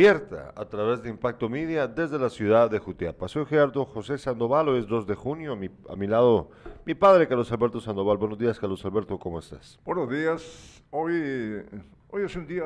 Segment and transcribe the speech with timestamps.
[0.00, 3.26] abierta a través de Impacto Media desde la ciudad de Jutiapa.
[3.26, 5.54] Soy Gerardo José Sandoval, hoy es 2 de junio,
[5.88, 6.50] a mi, lado
[6.86, 8.16] mi padre Carlos Alberto Sandoval.
[8.16, 9.76] Buenos días Carlos Alberto, ¿cómo estás?
[9.84, 11.64] Buenos días, hoy,
[12.10, 12.64] hoy es un día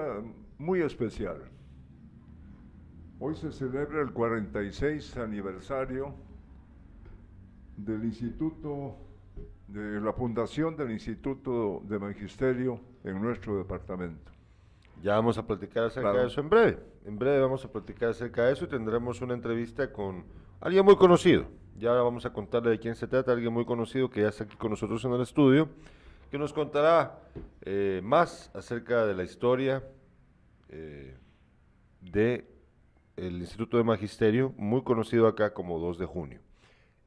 [0.59, 1.39] muy especial.
[3.19, 6.15] Hoy se celebra el 46 aniversario
[7.79, 8.95] del Instituto,
[9.69, 14.32] de la fundación del Instituto de Magisterio en nuestro departamento.
[15.03, 16.23] Ya vamos a platicar acerca Claro.
[16.23, 16.79] de eso en breve.
[17.05, 20.25] En breve vamos a platicar acerca de eso y tendremos una entrevista con
[20.61, 21.47] alguien muy conocido.
[21.77, 24.57] Ya vamos a contarle de quién se trata, alguien muy conocido que ya está aquí
[24.57, 25.69] con nosotros en el estudio,
[26.31, 27.19] que nos contará
[27.63, 29.83] eh, más acerca de la historia
[30.69, 31.17] eh,
[32.01, 32.47] de
[33.17, 36.41] el Instituto de Magisterio, muy conocido acá como 2 de junio.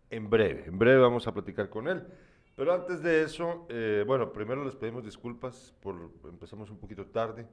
[0.10, 2.04] En breve, en breve vamos a platicar con él.
[2.56, 7.48] Pero antes de eso, eh, bueno, primero les pedimos disculpas por empezamos un poquito tarde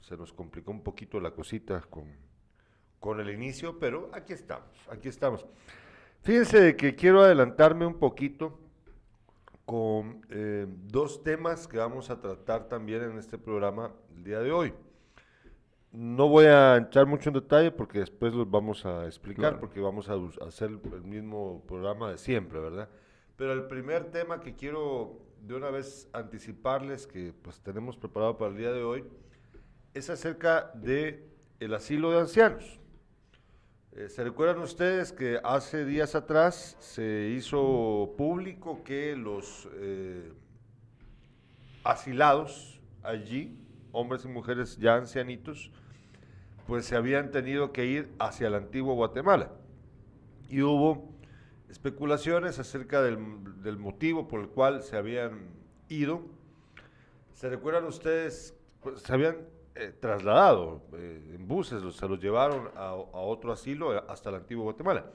[0.00, 2.04] se nos complicó un poquito la cosita con,
[2.98, 5.46] con el inicio, pero aquí estamos, aquí estamos.
[6.22, 8.58] Fíjense de que quiero adelantarme un poquito
[9.64, 14.50] con eh, dos temas que vamos a tratar también en este programa el día de
[14.52, 14.74] hoy.
[15.92, 19.60] No voy a entrar mucho en detalle porque después los vamos a explicar, Claro.
[19.60, 22.88] porque vamos a, a hacer el mismo programa de siempre, ¿verdad?
[23.36, 28.50] Pero el primer tema que quiero de una vez anticiparles que pues tenemos preparado para
[28.52, 29.04] el día de hoy
[29.94, 32.80] es acerca de el asilo de ancianos.
[33.92, 40.32] Eh, ¿Se recuerdan ustedes que hace días atrás se hizo público que los eh,
[41.82, 43.58] asilados allí,
[43.90, 45.72] hombres y mujeres ya ancianitos,
[46.66, 49.50] pues se habían tenido que ir hacia el antiguo Guatemala?
[50.48, 51.12] Y hubo
[51.68, 53.18] especulaciones acerca del,
[53.78, 55.48] motivo por el cual se habían
[55.88, 56.22] ido.
[57.32, 58.54] ¿Se recuerdan ustedes?
[58.82, 59.02] Pues,
[59.80, 64.64] eh, trasladado eh, en buses, se los llevaron a, otro asilo eh, hasta el antiguo
[64.64, 65.06] Guatemala.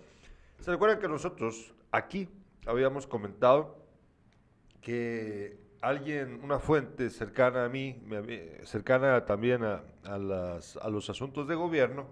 [0.60, 2.28] ¿Se recuerdan que nosotros aquí
[2.66, 3.78] habíamos comentado
[4.82, 8.02] que alguien, una fuente cercana a mí,
[8.64, 12.08] cercana también a, a los asuntos de gobierno,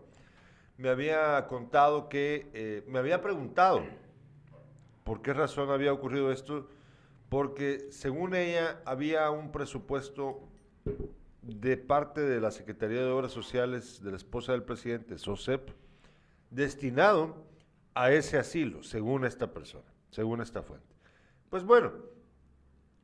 [0.77, 3.81] me había contado que, me había preguntado
[5.03, 6.67] por qué razón había ocurrido esto,
[7.29, 10.47] porque según ella había un presupuesto
[11.43, 15.69] de parte de la Secretaría de Obras Sociales de la esposa del presidente, SOSEP,
[16.49, 17.45] destinado
[17.93, 20.95] a ese asilo, según esta persona, según esta fuente.
[21.49, 21.91] Pues bueno,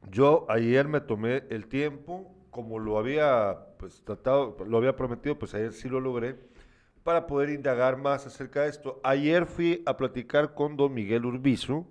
[0.10, 5.54] yo ayer me tomé el tiempo, como lo había pues tratado, lo había prometido, pues
[5.54, 6.40] ayer sí lo logré,
[7.04, 9.00] para poder indagar más acerca de esto.
[9.04, 11.86] Ayer fui a platicar con don Miguel Urbizo,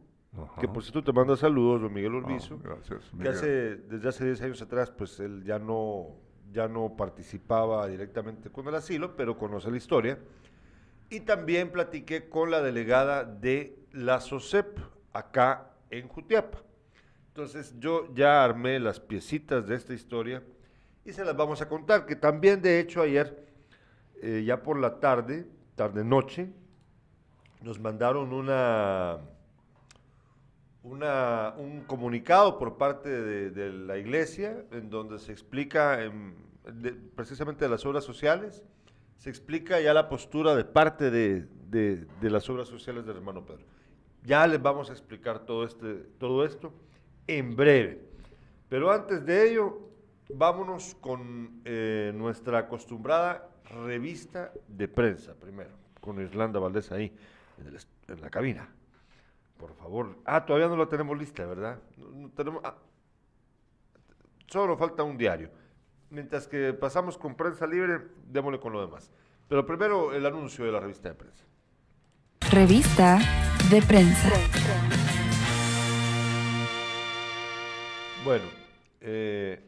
[0.60, 4.24] que por cierto te manda saludos, don Miguel Ah, Urbizo, gracias, que hace, desde hace
[4.24, 6.16] 10 años atrás, pues él ya no,
[6.52, 10.18] ya no participaba directamente con el asilo, pero conoce la historia.
[11.10, 14.78] Y también platiqué con la delegada de la SOCEP,
[15.12, 16.58] acá en Jutiapa.
[17.28, 20.42] Entonces yo ya armé las piecitas de esta historia
[21.04, 23.46] y se las vamos a contar, que también de hecho ayer,
[24.20, 26.50] eh, ya por la tarde, tarde-noche,
[27.62, 29.18] nos mandaron una,
[30.90, 35.98] una, un comunicado por parte de, la iglesia en donde se explica
[37.14, 38.64] precisamente de las obras sociales,
[39.16, 43.64] se explica ya la postura de parte de, las obras sociales del hermano Pedro.
[44.24, 46.72] Ya les vamos a explicar todo, este, todo esto
[47.26, 48.02] en breve.
[48.68, 49.78] Pero antes de ello,
[50.34, 55.70] vámonos con eh, nuestra acostumbrada revista de prensa, primero,
[56.00, 57.12] con Irlanda Valdés ahí,
[58.08, 58.68] en la cabina.
[59.58, 60.16] Por favor.
[60.24, 61.80] Ah, todavía no la tenemos lista, ¿verdad?
[61.96, 62.76] No, no tenemos, ah,
[64.46, 65.50] solo falta un diario.
[66.10, 69.10] Mientras que pasamos con prensa libre, démosle con lo demás.
[69.48, 71.44] Pero primero el anuncio de la revista de prensa.
[72.50, 73.18] Revista
[73.70, 74.30] de prensa.
[78.24, 78.44] Bueno,
[79.00, 79.64] eh,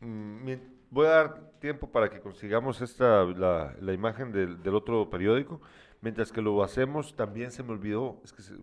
[0.00, 0.52] mm,
[0.90, 5.60] voy a dar tiempo para que consigamos esta, la, la imagen del, del otro periódico.
[6.02, 8.54] Mientras que lo hacemos, también se me olvidó, es que se-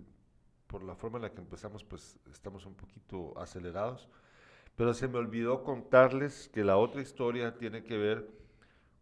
[0.73, 4.09] por la forma en la que empezamos, pues estamos un poquito acelerados,
[4.75, 8.27] pero se me olvidó contarles que la otra historia tiene que ver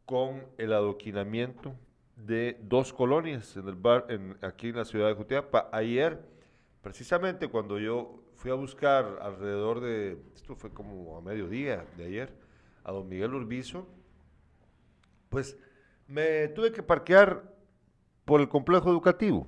[0.05, 1.73] con el adoquinamiento
[2.17, 5.69] de dos colonias en el bar, en, aquí en la ciudad de Jutiapa.
[5.71, 6.19] Ayer,
[6.81, 12.33] precisamente cuando yo fui a buscar alrededor de, esto fue como a mediodía de ayer,
[12.83, 13.87] a don Miguel Urbizo,
[15.29, 15.57] pues
[16.05, 17.55] me tuve que parquear
[18.25, 19.47] por el complejo educativo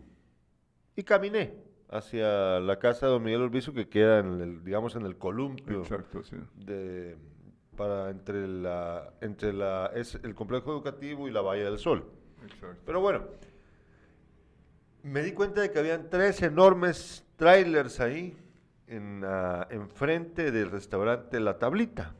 [0.96, 5.06] y caminé hacia la casa de don Miguel Urbizo que queda en el, digamos, en
[5.06, 6.36] el columpio Exacto, sí.
[6.56, 7.16] de,
[7.78, 12.04] para entre la entre la es el complejo educativo y la Bahía del Sol.
[12.44, 12.82] Exacto.
[12.86, 13.24] Pero bueno,
[15.04, 18.36] me di cuenta de que habían tres enormes trailers ahí
[18.88, 22.16] en ah, enfrente del restaurante La Tablita.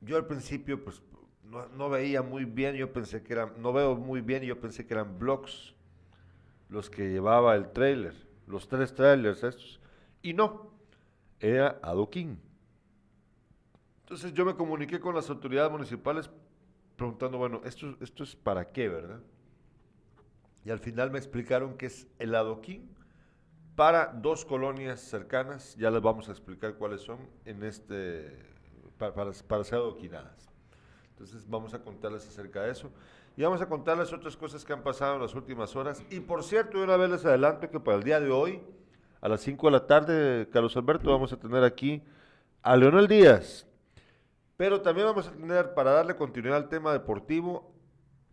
[0.00, 1.00] Yo al principio pues
[1.44, 4.84] no, no veía muy bien, yo pensé que eran, no veo muy bien, yo pensé
[4.84, 5.73] que eran blocks
[6.74, 8.14] los que llevaba el trailer,
[8.48, 9.80] los tres trailers estos.
[10.22, 10.72] Y no,
[11.38, 12.40] era adoquín.
[14.00, 16.28] Entonces yo me comuniqué con las autoridades municipales
[16.96, 19.20] preguntando, bueno, esto, es para qué, ¿verdad?
[20.64, 22.90] Y al final me explicaron que es el adoquín
[23.76, 28.36] para dos colonias cercanas, ya les vamos a explicar cuáles son en este,
[28.98, 30.48] para, para, para ser adoquinadas.
[31.10, 32.90] Entonces vamos a contarles acerca de eso.
[33.36, 36.04] Y vamos a contarles otras cosas que han pasado en las últimas horas.
[36.10, 38.62] Y por cierto, de una vez les adelanto que para el día de hoy,
[39.20, 42.02] a las 5 de la tarde, Carlos Alberto, vamos a tener aquí
[42.62, 43.66] a Leonel Díaz.
[44.56, 47.74] Pero también vamos a tener, para darle continuidad al tema deportivo,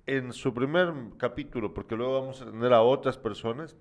[0.06, 3.75] en su primer capítulo, porque luego vamos a tener a otras personas,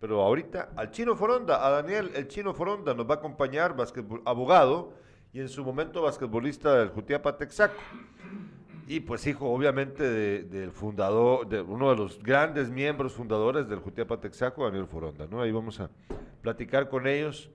[0.00, 3.76] pero ahorita al Chino Foronda, a Daniel, el Chino Foronda, nos va a acompañar,
[4.24, 4.94] abogado,
[5.32, 7.80] y en su momento basquetbolista del Jutiapa Texaco.
[8.86, 13.78] Y pues hijo, obviamente, de- del fundador, de uno de los grandes miembros fundadores del
[13.78, 15.40] Jutiapa Texaco, Daniel Foronda, ¿no?
[15.40, 15.88] Ahí vamos a
[16.42, 17.50] platicar con ellos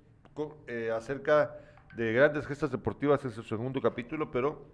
[0.68, 1.56] eh, acerca
[1.96, 4.66] de grandes gestas deportivas en su segundo capítulo, pero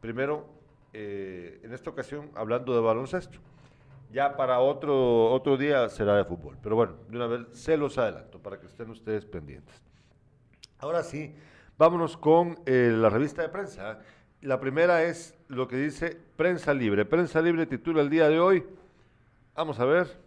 [0.00, 0.46] primero,
[0.92, 3.38] eh, en esta ocasión, hablando de baloncesto.
[4.12, 6.58] Ya para otro, otro día será de fútbol.
[6.62, 9.80] Pero bueno, de una vez se los adelanto para que estén ustedes pendientes.
[10.78, 11.34] Ahora sí,
[11.78, 14.00] vámonos con eh, la revista de prensa.
[14.42, 17.04] La primera es lo que dice Prensa Libre.
[17.04, 18.64] Prensa Libre titula el día de hoy.
[19.54, 20.18] Vamos a ver.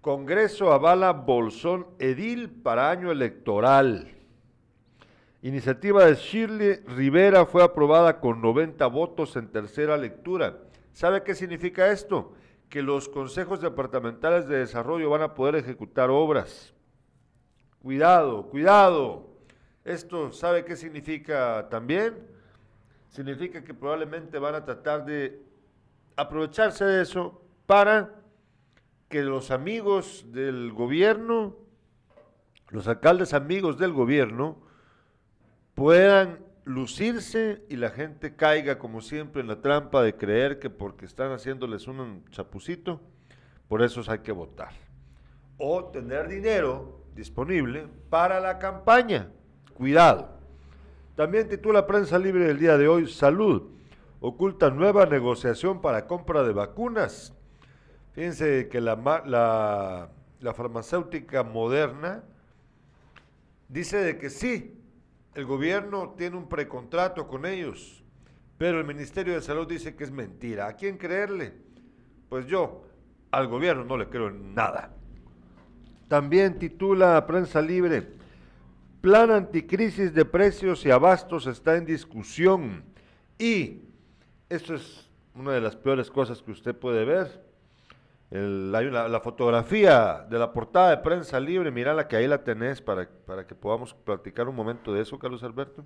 [0.00, 4.08] Congreso avala Bolsón Edil para año electoral.
[5.42, 10.56] Iniciativa de Shirley Rivera fue aprobada con 90 votos en tercera lectura.
[10.94, 12.32] ¿Sabe qué significa esto?
[12.70, 16.72] Que los consejos departamentales de desarrollo van a poder ejecutar obras.
[17.82, 19.35] Cuidado, cuidado.
[19.86, 22.18] Esto, ¿sabe qué significa también?
[23.08, 25.40] Significa que probablemente van a tratar de
[26.16, 28.16] aprovecharse de eso para
[29.08, 31.54] que los amigos del gobierno,
[32.70, 34.58] los alcaldes amigos del gobierno,
[35.76, 41.06] puedan lucirse y la gente caiga como siempre en la trampa de creer que porque
[41.06, 43.00] están haciéndoles un chapucito,
[43.68, 44.72] por eso hay que votar.
[45.58, 49.30] O tener dinero disponible para la campaña.
[49.76, 50.30] Cuidado.
[51.16, 53.62] También titula Prensa Libre del día de hoy, Salud.
[54.20, 57.34] Oculta nueva negociación para compra de vacunas.
[58.12, 60.08] Fíjense que la,
[60.40, 62.24] la farmacéutica moderna
[63.68, 64.80] dice de que sí,
[65.34, 68.02] el gobierno tiene un precontrato con ellos,
[68.56, 70.68] pero el Ministerio de Salud dice que es mentira.
[70.68, 71.52] ¿A quién creerle?
[72.30, 72.84] Pues yo,
[73.30, 74.94] al gobierno no le creo en nada.
[76.08, 78.15] También titula Prensa Libre,
[79.06, 82.82] Plan anticrisis de precios y abastos está en discusión.
[83.38, 83.82] Y
[84.48, 87.40] esto es una de las peores cosas que usted puede ver.
[88.32, 92.42] El- hay una- la fotografía de la portada de Prensa Libre, mírala que ahí la
[92.42, 95.84] tenés para, para que podamos platicar un momento de eso, Carlos Alberto.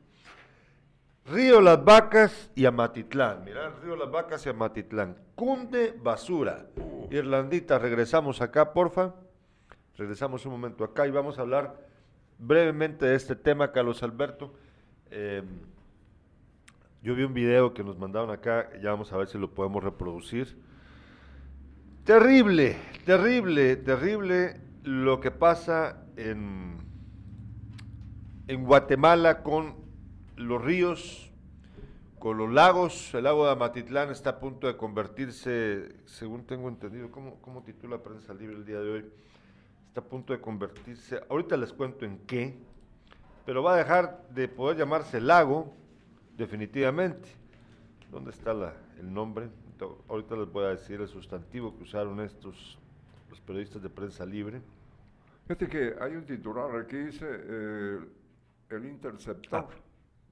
[1.26, 3.44] Río Las Vacas y Amatitlán.
[3.44, 5.14] Mirá, Río Las Vacas y Amatitlán.
[5.34, 6.68] Cunde basura.
[7.10, 9.12] Irlandita, regresamos acá, porfa.
[9.98, 11.89] Regresamos un momento acá y vamos a hablar
[12.40, 14.54] brevemente de este tema, Carlos Alberto.
[15.10, 15.42] Eh,
[17.02, 19.84] yo vi un video que nos mandaron acá, ya vamos a ver si lo podemos
[19.84, 20.58] reproducir.
[22.04, 26.78] Terrible, terrible, terrible lo que pasa en,
[28.48, 29.76] en Guatemala con
[30.36, 31.30] los ríos,
[32.18, 33.14] con los lagos.
[33.14, 38.02] El lago de Amatitlán está a punto de convertirse, según tengo entendido, ¿cómo, cómo titula
[38.02, 39.04] Prensa Libre el día de hoy?
[39.90, 42.56] Está a punto de convertirse, ahorita les cuento en qué,
[43.44, 45.74] pero va a dejar de poder llamarse lago,
[46.36, 47.28] definitivamente.
[48.08, 49.48] ¿Dónde está la- el nombre?
[49.78, 52.78] To- Ahorita les voy a decir el sustantivo que usaron estos,
[53.30, 54.62] los periodistas de Prensa Libre.
[55.48, 57.98] Fíjate que hay un titular aquí, dice eh,
[58.68, 59.66] el interceptor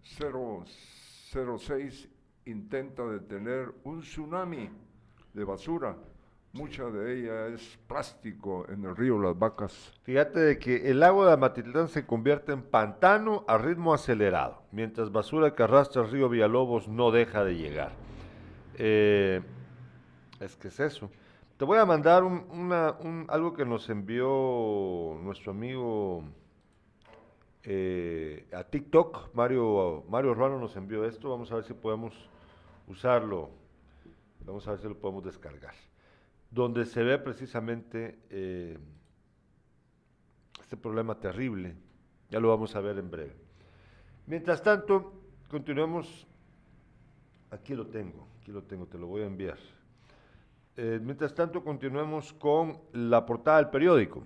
[0.05, 2.09] 006
[2.45, 4.71] intenta detener un tsunami
[5.35, 5.97] de basura.
[6.55, 9.93] Mucha de ella es plástico en el río Las Vacas.
[10.03, 15.13] Fíjate de que el lago de Amatitlán se convierte en pantano a ritmo acelerado, mientras
[15.13, 17.93] basura que arrastra el río Villalobos no deja de llegar.
[18.77, 19.43] Eh,
[20.41, 21.11] es que es eso.
[21.59, 22.23] Te voy a mandar
[23.29, 26.25] algo que nos envió nuestro amigo
[27.63, 29.35] eh, a TikTok.
[29.35, 31.29] Mario, Mario Urbano nos envió esto.
[31.29, 32.15] Vamos a ver si podemos
[32.87, 33.51] usarlo.
[34.47, 35.75] Vamos a ver si lo podemos descargar.
[36.51, 38.79] Donde se ve precisamente eh,
[40.61, 41.75] este problema terrible.
[42.31, 43.35] Ya lo vamos a ver en breve.
[44.27, 45.13] Mientras tanto,
[45.49, 46.27] continuemos.
[47.51, 49.59] Aquí lo tengo, aquí lo tengo, te lo voy a enviar.
[50.77, 54.23] Eh, mientras tanto, continuemos con la portada del periódico.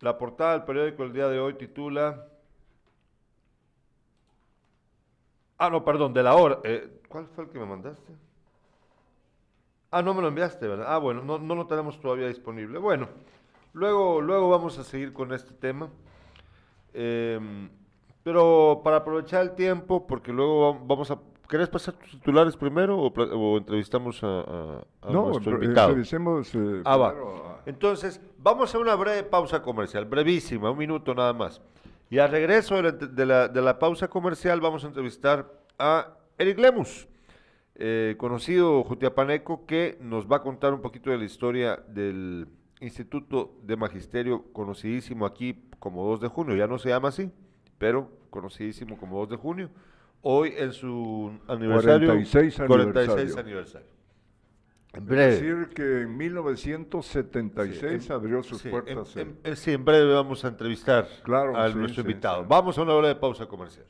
[0.00, 2.28] La portada del periódico el día de hoy titula...
[5.58, 6.58] Ah, no, perdón, de la hora.
[6.64, 8.12] Eh, ¿Cuál fue el que me mandaste?
[9.90, 10.86] Ah, no me lo enviaste, ¿verdad?
[10.88, 12.78] Ah, bueno, no, no lo tenemos todavía disponible.
[12.78, 13.08] Bueno,
[13.72, 15.88] luego, luego vamos a seguir con este tema.
[16.92, 17.68] Em,
[18.22, 21.18] pero para aprovechar el tiempo, porque luego vamos a...
[21.48, 25.94] ¿Querés pasar tus titulares primero o, entrevistamos a, nuestro eh, invitado?
[25.94, 27.14] Eh, ah, va.
[27.66, 31.60] Entonces, vamos a una breve pausa comercial, brevísima, un minuto nada más.
[32.14, 37.08] Y al regreso de la, de la, pausa comercial vamos a entrevistar a Eric Lemus,
[37.74, 42.46] eh, conocido jutiapaneco, que nos va a contar un poquito de la historia del
[42.80, 47.32] Instituto de Magisterio, conocidísimo aquí como 2 de junio, ya no se llama así,
[47.78, 49.70] pero conocidísimo como 2 de junio,
[50.22, 53.93] hoy en su aniversario, 46 46 aniversario.
[54.94, 55.34] En breve.
[55.34, 59.16] Es decir, que en 1976 abrió sus puertas.
[59.16, 62.44] En, sí, en breve vamos a entrevistar a nuestro invitado.
[62.44, 63.86] Vamos a una hora de pausa comercial.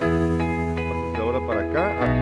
[0.00, 2.21] De ahora para acá.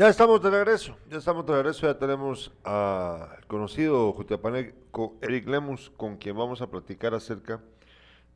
[0.00, 5.90] Ya estamos de regreso, ya estamos de regreso, ya tenemos al conocido Jutiapaneco Eric Lemus,
[5.90, 7.60] con quien vamos a platicar acerca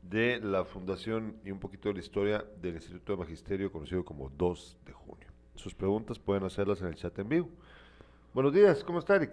[0.03, 4.29] de la fundación y un poquito de la historia del Instituto de Magisterio, conocido como
[4.29, 5.27] 2 de junio.
[5.55, 7.49] Sus preguntas pueden hacerlas en el chat en vivo.
[8.35, 9.31] Buenos días, ¿cómo está Eric?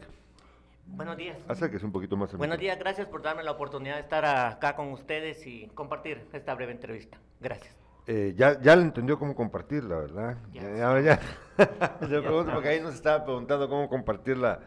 [0.86, 1.36] Buenos días.
[1.50, 2.34] es un poquito más.
[2.34, 6.54] Buenos días, gracias por darme la oportunidad de estar acá con ustedes y compartir esta
[6.54, 7.18] breve entrevista.
[7.42, 7.81] Gracias.
[8.06, 10.36] Eh, ya, ya le entendió cómo compartirla, ¿verdad?
[10.52, 11.20] Ya, ya, ya.
[12.08, 14.60] Yo pregunto porque ahí nos estaba preguntando cómo compartirla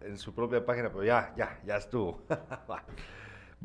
[0.00, 2.22] en su propia página, pero ya, ya, ya estuvo.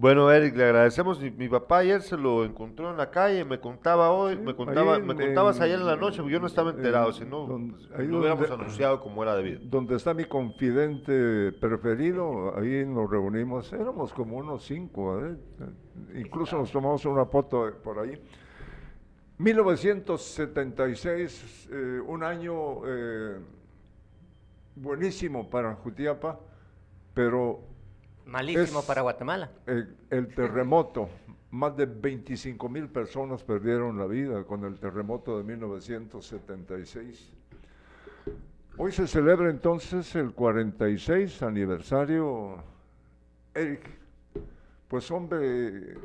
[0.02, 1.22] Bueno, Eric, le agradecemos.
[1.22, 5.14] Mi, papá ayer se lo encontró en la calle, me contaba hoy, me contaba, me
[5.14, 9.00] contabas ayer en la noche, yo no estaba enterado, si no, pues, lo hubiéramos anunciado
[9.00, 9.60] como era debido.
[9.64, 15.38] Donde está mi confidente preferido, ahí nos reunimos, éramos como unos cinco, ¿eh?
[16.16, 18.20] incluso nos tomamos una foto por ahí.
[19.38, 23.38] 1976, eh, un año eh,
[24.78, 26.40] buenísimo para Jutiapa,
[27.14, 27.70] pero
[28.26, 29.50] Malísimo para Guatemala.
[29.66, 31.10] El, terremoto,
[31.52, 37.32] más de 25 mil personas perdieron la vida con el terremoto de 1976.
[38.78, 42.64] Hoy se celebra entonces el 46 aniversario.
[43.54, 43.82] Eric,
[44.88, 45.96] pues hombre,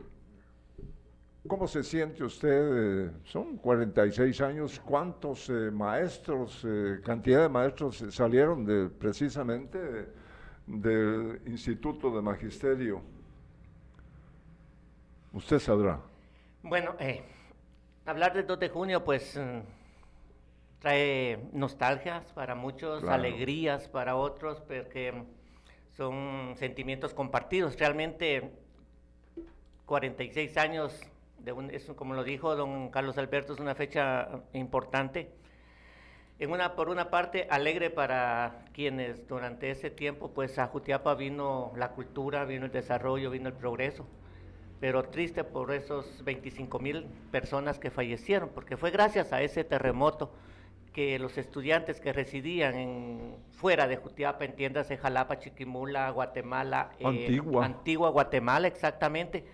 [1.46, 3.12] ¿cómo se siente usted?
[3.24, 10.08] Son 46 años, ¿cuántos eh, maestros, eh, cantidad de maestros salieron de precisamente
[10.66, 13.00] del Instituto de Magisterio.
[15.32, 16.00] Usted sabrá.
[16.62, 17.22] Bueno, eh,
[18.04, 19.60] hablar del 2 de junio pues mm,
[20.80, 25.24] trae nostalgias para muchos, alegrías para otros, porque
[25.96, 27.78] son sentimientos compartidos.
[27.78, 28.50] Realmente
[29.86, 31.00] 46 años,
[31.38, 35.30] de un, como lo dijo don Carlos Alberto, es una fecha importante
[36.38, 41.72] en una, por una parte, alegre para quienes durante ese tiempo, pues a Jutiapa vino
[41.76, 44.06] la cultura, vino el desarrollo, vino el progreso,
[44.78, 50.30] pero triste por esos 25 mil personas que fallecieron, porque fue gracias a ese terremoto
[50.92, 57.64] que los estudiantes que residían en, fuera de Jutiapa, entiéndase Jalapa, Chiquimula, Guatemala, eh, Antigua.
[57.64, 59.44] Antigua Guatemala, exactamente,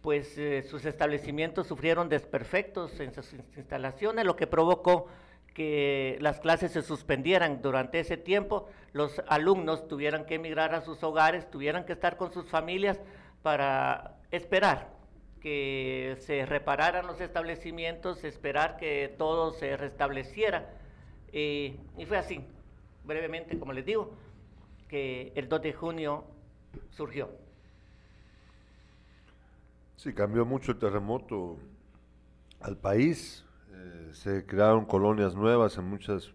[0.00, 5.08] pues eh, sus establecimientos sufrieron desperfectos en sus instalaciones, lo que provocó
[5.54, 11.02] que las clases se suspendieran durante ese tiempo, los alumnos tuvieran que emigrar a sus
[11.02, 13.00] hogares, tuvieran que estar con sus familias
[13.42, 15.00] para esperar
[15.40, 20.70] que se repararan los establecimientos, esperar que todo se restableciera.
[21.32, 22.44] Y fue así,
[23.04, 24.12] brevemente, como les digo,
[24.88, 26.24] que el 2 de junio
[26.90, 27.30] surgió.
[29.96, 31.56] Sí, cambió mucho el terremoto
[32.60, 36.34] al país, eh, se crearon colonias nuevas en muchos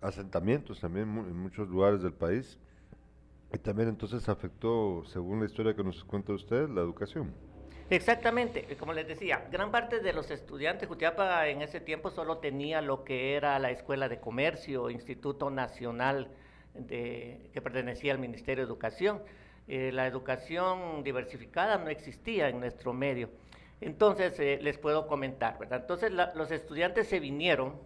[0.00, 2.58] asentamientos también en muchos lugares del país.
[3.52, 7.34] Y también entonces afectó, según la historia que nos cuenta usted, la educación.
[7.90, 12.80] Exactamente, como les decía, gran parte de los estudiantes, Jutiapa en ese tiempo solo tenía
[12.80, 16.28] lo que era la Escuela de Comercio, Instituto Nacional
[16.74, 19.20] de, que pertenecía al Ministerio de Educación.
[19.66, 23.28] Eh, la educación diversificada no existía en nuestro medio.
[23.80, 25.80] Entonces, eh, les puedo comentar, ¿verdad?
[25.80, 27.76] Entonces, los estudiantes se vinieron,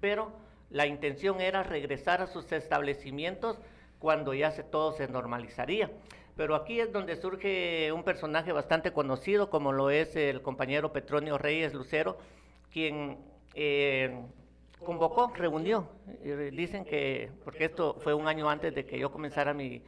[0.00, 0.32] pero
[0.70, 3.58] la intención era regresar a sus establecimientos
[3.98, 5.90] cuando ya se, todo se normalizaría.
[6.36, 11.36] Pero aquí es donde surge un personaje bastante conocido, como lo es el compañero Petronio
[11.36, 12.16] Reyes Lucero,
[12.72, 13.18] quien
[13.54, 14.22] eh,
[14.84, 15.88] convocó, reunió.
[16.52, 19.82] dicen que, porque esto fue un año antes de que yo comenzara mi,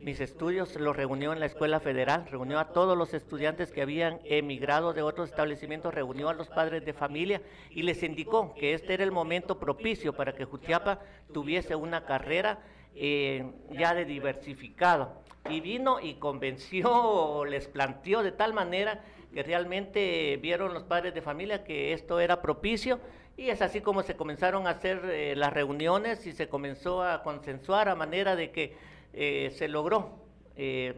[0.00, 4.20] mis estudios, los reunió en la Escuela Federal, reunió a todos los estudiantes que habían
[4.24, 8.94] emigrado de otros establecimientos, reunió a los padres de familia y les indicó que este
[8.94, 11.00] era el momento propicio para que Jutiapa
[11.34, 12.60] tuviese una carrera
[12.94, 15.20] eh, ya de diversificado.
[15.48, 19.02] Y vino y convenció, les planteó de tal manera
[19.32, 23.00] que realmente vieron los padres de familia que esto era propicio
[23.36, 27.22] y es así como se comenzaron a hacer eh, las reuniones y se comenzó a
[27.22, 28.76] consensuar a manera de que
[29.12, 30.20] eh, se logró
[30.56, 30.94] eh,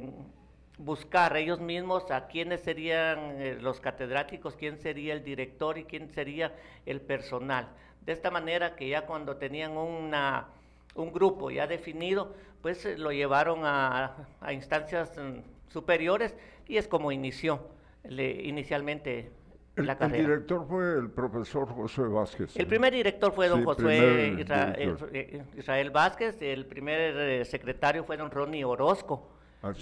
[0.78, 6.10] buscar ellos mismos a quiénes serían eh, los catedráticos, quién sería el director y quién
[6.10, 6.54] sería
[6.86, 7.68] el personal.
[8.04, 14.26] De esta manera que ya cuando tenían un grupo ya definido, pues lo llevaron a,
[14.52, 16.34] instancias mm, superiores
[16.66, 17.68] y es como inició
[18.04, 19.30] inicialmente
[19.76, 22.56] el, director fue el profesor José Vázquez.
[22.56, 28.30] El primer director fue don José eh, Israel, Vázquez, el primer eh, secretario fue don
[28.30, 29.28] Ronnie Orozco.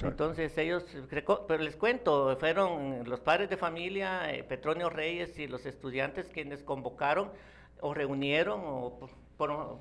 [0.02, 0.84] Entonces ellos,
[1.48, 6.62] pero les cuento, fueron los padres de familia, eh, Petronio Reyes y los estudiantes quienes
[6.62, 7.30] convocaron
[7.80, 8.98] o reunieron o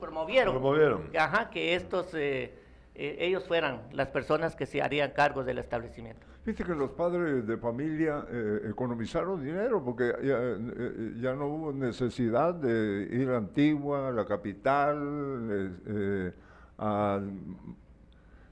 [0.00, 1.10] promovieron, promovieron.
[1.50, 2.52] que estos eh,
[2.94, 6.26] ellos fueran las personas que se harían cargo del establecimiento.
[6.44, 12.54] Dice que los padres de familia eh, economizaron dinero porque eh, ya, no hubo necesidad
[12.54, 15.64] de ir a Antigua, a la capital,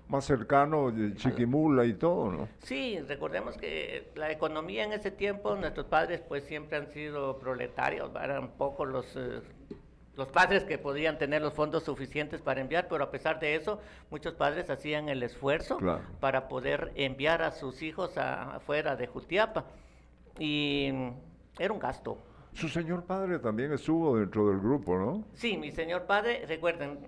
[0.08, 2.48] más cercano, Chiquimula y todo, ¿no?
[2.62, 8.10] Sí, recordemos que la economía en ese tiempo, nuestros padres pues siempre han sido proletarios,
[8.22, 9.16] eran pocos los
[10.16, 13.80] los padres que podían tener los fondos suficientes para enviar, pero a pesar de eso,
[14.10, 15.78] muchos padres hacían el esfuerzo
[16.20, 19.64] para poder enviar a sus hijos afuera de Jutiapa.
[20.38, 20.92] Y
[21.58, 22.18] era un gasto.
[22.52, 25.24] Su señor padre también estuvo dentro del grupo, ¿no?
[25.32, 26.98] Sí, mi señor padre, recuerden,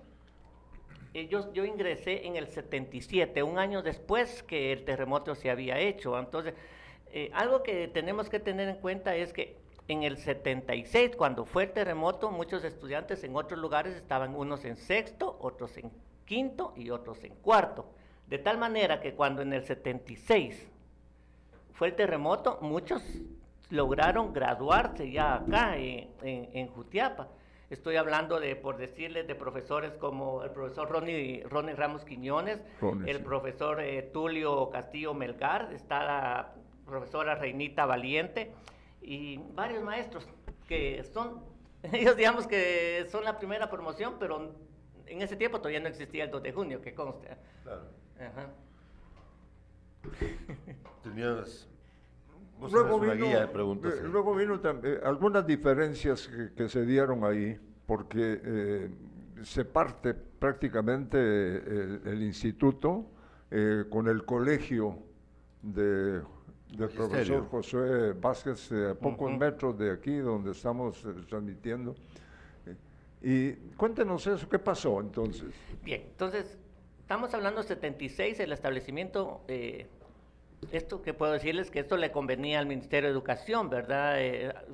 [1.13, 5.79] eh, yo, yo ingresé en el 77, un año después que el terremoto se había
[5.79, 6.19] hecho.
[6.19, 6.55] Entonces,
[7.13, 11.65] eh, algo que tenemos que tener en cuenta es que en el 76, cuando fue
[11.65, 15.91] el terremoto, muchos estudiantes en otros lugares estaban unos en sexto, otros en
[16.25, 17.87] quinto y otros en cuarto.
[18.27, 20.71] De tal manera que cuando en el 76
[21.75, 23.03] fue el terremoto, muchos
[23.69, 27.29] lograron graduarse ya acá en, Jutiapa.
[27.69, 32.61] Estoy hablando de, por decirles, de profesores como el profesor Ronnie, Ronnie Ramos Quiñones,
[33.07, 36.53] el profesor eh, Tulio Castillo Melgar, está la
[36.87, 38.53] profesora Reinita Valiente,
[39.05, 40.27] y varios maestros
[40.67, 41.45] que son,
[41.93, 44.55] ellos digamos que son la primera promoción, pero
[45.07, 47.37] en ese tiempo todavía no existía el 2 de junio, que conste.
[47.63, 47.83] Claro.
[48.19, 48.51] Ajá.
[51.03, 51.69] Tenías
[52.61, 57.59] luego vino, guía de eh, luego vino también, eh, algunas diferencias que, se dieron ahí,
[57.87, 58.91] porque eh,
[59.43, 63.07] se parte prácticamente el, instituto
[63.91, 64.99] con el colegio
[65.63, 66.23] de
[66.77, 71.95] del profesor José Vázquez, eh, a pocos metros de aquí donde estamos eh, transmitiendo.
[72.67, 72.77] Eh,
[73.23, 75.53] y cuéntenos eso, ¿qué pasó entonces?
[75.83, 76.59] Bien, entonces,
[77.01, 79.43] estamos hablando de 76, el establecimiento,
[80.73, 84.19] esto que puedo decirles que esto le convenía al Ministerio de Educación, ¿verdad?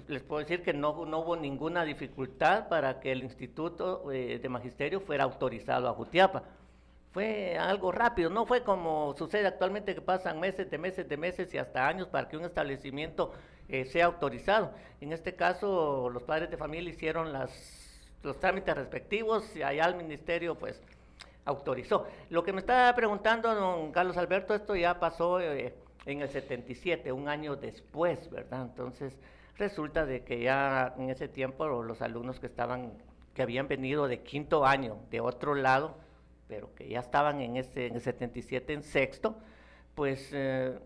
[0.08, 5.00] les puedo decir que no, no hubo ninguna dificultad para que el Instituto de Magisterio
[5.00, 6.44] fuera autorizado a Jutiapa
[7.12, 11.52] fue algo rápido, no fue como sucede actualmente que pasan meses de meses de meses
[11.52, 13.32] y hasta años para que un establecimiento
[13.68, 14.72] eh, sea autorizado.
[15.00, 17.50] En este caso, los padres de familia hicieron las,
[18.22, 20.80] los trámites respectivos y allá el ministerio pues
[21.44, 22.06] autorizó.
[22.30, 25.74] Lo que me estaba preguntando don Carlos Alberto, esto ya pasó eh,
[26.06, 28.62] en el 77, un año después, ¿verdad?
[28.62, 29.18] Entonces
[29.58, 32.92] resulta de que ya en ese tiempo los alumnos que estaban,
[33.34, 35.96] que habían venido de quinto año de otro lado,
[36.50, 39.36] pero que ya estaban en, ese, en el 77 en sexto,
[39.94, 40.76] pues eh,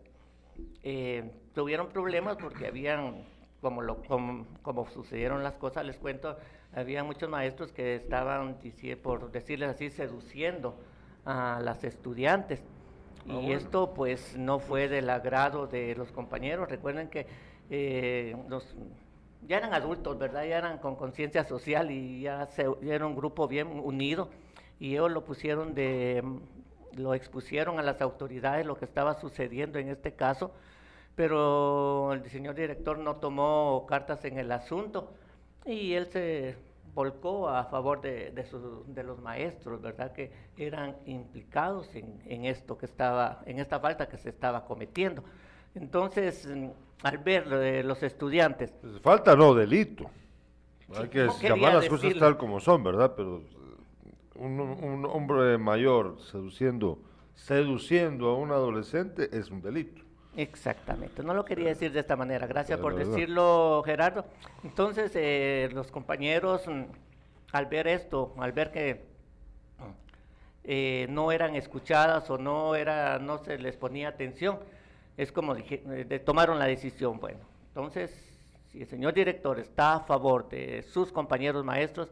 [0.82, 3.24] eh, tuvieron problemas porque habían,
[3.62, 6.36] como, lo, como, sucedieron las cosas, les cuento,
[6.74, 8.58] había muchos maestros que estaban,
[9.02, 10.76] por decirles así, seduciendo
[11.24, 12.62] a las estudiantes.
[13.26, 16.68] Ah, y esto pues no fue del agrado de los compañeros.
[16.68, 17.26] Recuerden que
[17.70, 18.36] eh,
[19.48, 20.44] ya eran adultos, ¿verdad?
[20.44, 24.28] Ya eran con conciencia social y ya, se, ya era un grupo bien unido
[24.78, 26.22] y ellos lo pusieron de,
[26.96, 30.52] lo expusieron a las autoridades lo que estaba sucediendo en este caso,
[31.14, 35.12] pero el señor director no tomó cartas en el asunto
[35.64, 36.56] y él se
[36.94, 40.12] volcó a favor de, de, los maestros, ¿verdad?
[40.12, 45.24] Que eran implicados en, esto que estaba, en esta falta que se estaba cometiendo.
[45.74, 46.48] Entonces,
[47.02, 48.72] al ver de los estudiantes.
[48.80, 50.08] Pues falta no, delito.
[50.96, 53.12] Hay que llamar las cosas tal como son, ¿verdad?
[53.16, 53.42] Pero
[54.34, 56.98] un, hombre mayor seduciendo,
[57.34, 60.02] seduciendo a un adolescente es un delito.
[60.36, 64.24] Exactamente, no lo quería decir de esta manera, gracias por decirlo Gerardo.
[64.64, 66.82] Entonces eh, los compañeros mm,
[67.52, 69.04] al ver esto, al ver que
[70.64, 74.58] eh, no eran escuchadas o no, era, no se les ponía atención,
[75.16, 78.10] es como dije, eh, tomaron la decisión, bueno, entonces
[78.72, 82.08] si el señor director está a favor de sus compañeros maestros,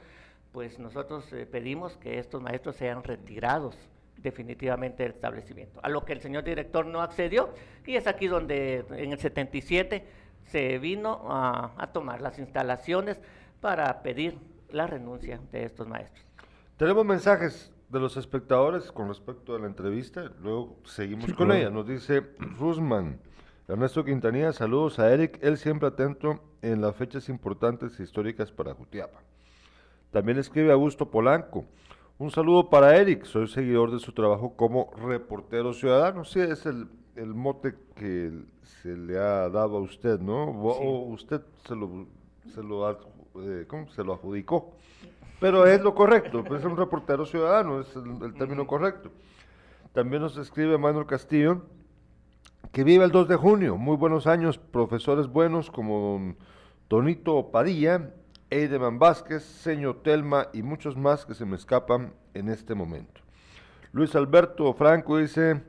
[0.53, 3.77] pues nosotros eh, pedimos que estos maestros sean retirados
[4.19, 5.81] definitivamente del establecimiento.
[5.83, 7.51] A lo que el señor director no accedió
[7.87, 10.05] y es aquí donde en el 77
[10.45, 13.21] se vino a, tomar las instalaciones
[13.61, 14.39] para pedir
[14.71, 16.25] la renuncia de estos maestros.
[16.77, 21.71] Tenemos mensajes de los espectadores con respecto a la entrevista, luego seguimos con ella.
[21.71, 22.23] Nos dice
[22.59, 23.21] Rusman,
[23.69, 28.75] Ernesto Quintanilla, saludos a Eric, él siempre atento en las fechas importantes e históricas para
[28.75, 29.21] Jutiapa.
[30.13, 31.65] También escribe Augusto Polanco.
[32.19, 36.25] Un saludo para Eric, soy seguidor de su trabajo como reportero ciudadano.
[36.25, 36.87] Sí, es el,
[37.35, 38.31] mote que
[38.63, 40.45] se le ha dado a usted, ¿no?
[40.45, 42.07] O usted se lo,
[42.55, 44.75] se lo, eh, se lo adjudicó.
[45.41, 49.11] Pero es lo correcto, pues es un reportero ciudadano, es el, término correcto.
[49.95, 51.63] También nos escribe Manuel Castillo,
[52.71, 53.79] que vive el 2 de junio.
[53.79, 56.37] Muy buenos años, profesores buenos como don
[56.87, 58.13] Tonito Padilla
[58.53, 63.23] Eideman Vázquez, Señor Telma y muchos más que se me escapan en este momento.
[63.93, 65.63] Luis Alberto Franco dice,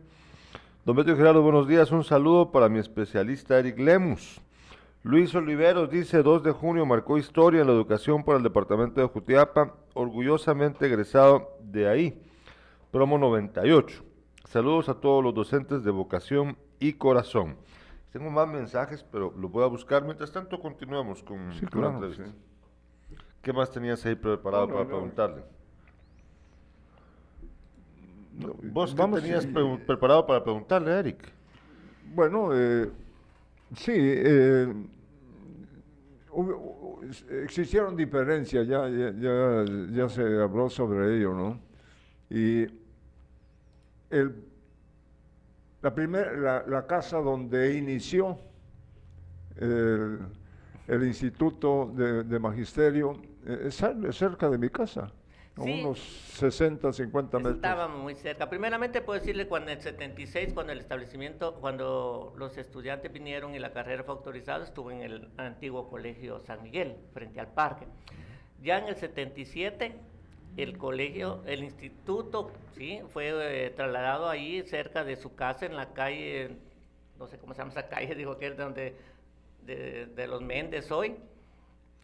[0.83, 4.41] Don Beto y Gerardo, buenos días, un saludo para mi especialista Eric Lemus.
[5.01, 9.07] Luis Oliveros dice, 2 de junio marcó historia en la educación para el departamento de
[9.07, 12.21] Jutiapa, orgullosamente egresado de ahí,
[12.91, 14.03] promo 98.
[14.43, 17.55] Saludos a todos los docentes de vocación y corazón.
[18.11, 20.03] Tengo más mensajes, pero los voy a buscar.
[20.03, 22.25] Mientras tanto, continuamos con, la entrevista.
[23.43, 25.43] ¿Qué más tenías ahí preparado para preguntarle?
[28.71, 29.45] ¿Vos qué tenías
[29.85, 31.29] preparado para preguntarle, Eric?
[32.15, 32.89] Bueno, eh,
[33.75, 34.73] sí, eh,
[37.43, 41.59] existieron diferencias, ya, ya, ya, se habló sobre ello, ¿no?
[42.29, 42.63] Y
[44.09, 44.41] el,
[45.81, 48.39] la, primera la, casa donde inició
[49.57, 50.19] el,
[50.87, 55.11] el Instituto de Magisterio eh, es cerca de mi casa,
[55.57, 57.55] unos 60, 50 metros.
[57.55, 58.49] Estábamos muy cerca.
[58.49, 63.59] Primeramente puedo decirle cuando en el 76, cuando el establecimiento, cuando los estudiantes vinieron y
[63.59, 67.85] la carrera fue autorizada, estuve en el antiguo colegio San Miguel, frente al parque.
[68.61, 69.95] Ya en el 77,
[70.57, 75.93] el colegio, el instituto, sí, fue eh, trasladado ahí cerca de su casa en la
[75.93, 76.57] calle,
[77.19, 78.95] no sé cómo se llama esa calle, digo que es donde
[79.65, 81.15] de, los Méndez hoy.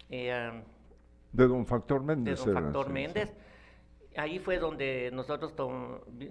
[0.10, 0.63] Eh,
[1.31, 2.43] de don Factor Méndez.
[2.45, 3.33] De don Factor Méndez.
[4.17, 5.53] Ahí fue donde nosotros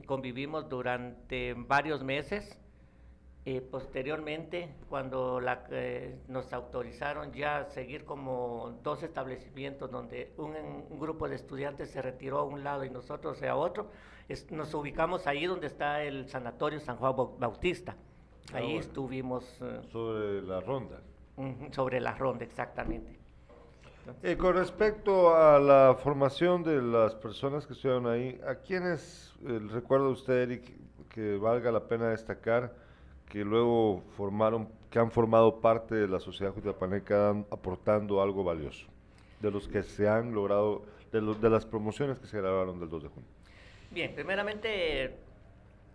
[0.06, 2.58] convivimos durante varios meses.
[3.44, 10.54] Eh, posteriormente, cuando la, eh, nos autorizaron ya seguir como dos establecimientos donde un,
[10.90, 13.90] un, grupo de estudiantes se retiró a un lado y nosotros a otro,
[14.28, 17.96] es, nos ubicamos ahí donde está el Sanatorio San Juan Bautista.
[18.52, 21.00] Ahí Ah, estuvimos Eh, sobre la ronda.
[21.36, 23.17] uh, sobre la ronda, exactamente.
[24.22, 29.60] Eh, con respecto a la formación de las personas que estuvieron ahí, ¿a quiénes eh,
[29.70, 30.72] recuerda usted, Eric,
[31.08, 32.74] que valga la pena destacar
[33.26, 38.86] que luego formaron, que han formado parte de la sociedad jutiapaneca aportando algo valioso?
[39.40, 42.88] De los que se han logrado, de, los, de las promociones que se grabaron del
[42.88, 43.28] 2 de junio.
[43.90, 45.16] Bien, primeramente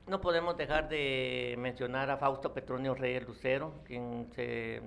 [0.08, 4.82] no podemos dejar de mencionar a Fausto Petronio Reyes Lucero, quien se,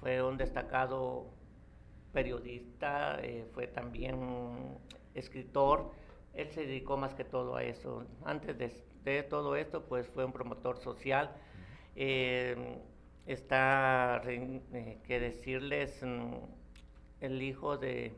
[0.00, 1.26] fue un destacado
[2.12, 4.78] periodista, eh, fue también
[5.14, 5.90] escritor,
[6.34, 8.04] él se dedicó más que todo a eso.
[8.24, 8.72] Antes de,
[9.04, 11.30] de todo esto, pues fue un promotor social.
[11.96, 12.78] Eh,
[13.26, 16.34] está eh, que decirles mm,
[17.20, 18.14] el hijo de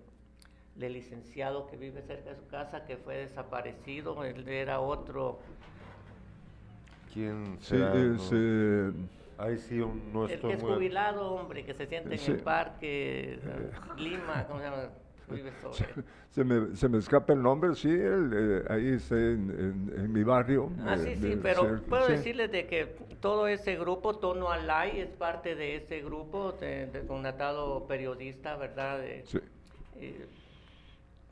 [0.76, 5.40] del licenciado que vive cerca de su casa que fue desaparecido, él era otro.
[7.12, 7.92] ¿Quién Sí, será?
[7.92, 8.42] es, No.
[9.37, 12.31] Ahí sí El que es muy- jubilado, hombre, que se siente Sí.
[12.31, 13.38] en el parque,
[13.99, 14.88] Lima, ¿cómo se llama?
[16.31, 20.12] Se, me, se me escapa el nombre, sí, él, eh, ahí está en, en- en
[20.12, 20.70] mi barrio.
[20.85, 22.12] Ah, eh, sí, sí, pero puedo sí.
[22.12, 27.07] decirles de que todo ese grupo, Tono Alay, es parte de ese grupo, de, de
[27.07, 28.99] connotado periodista, ¿verdad?
[28.99, 29.38] De, Sí.
[29.97, 30.27] eh,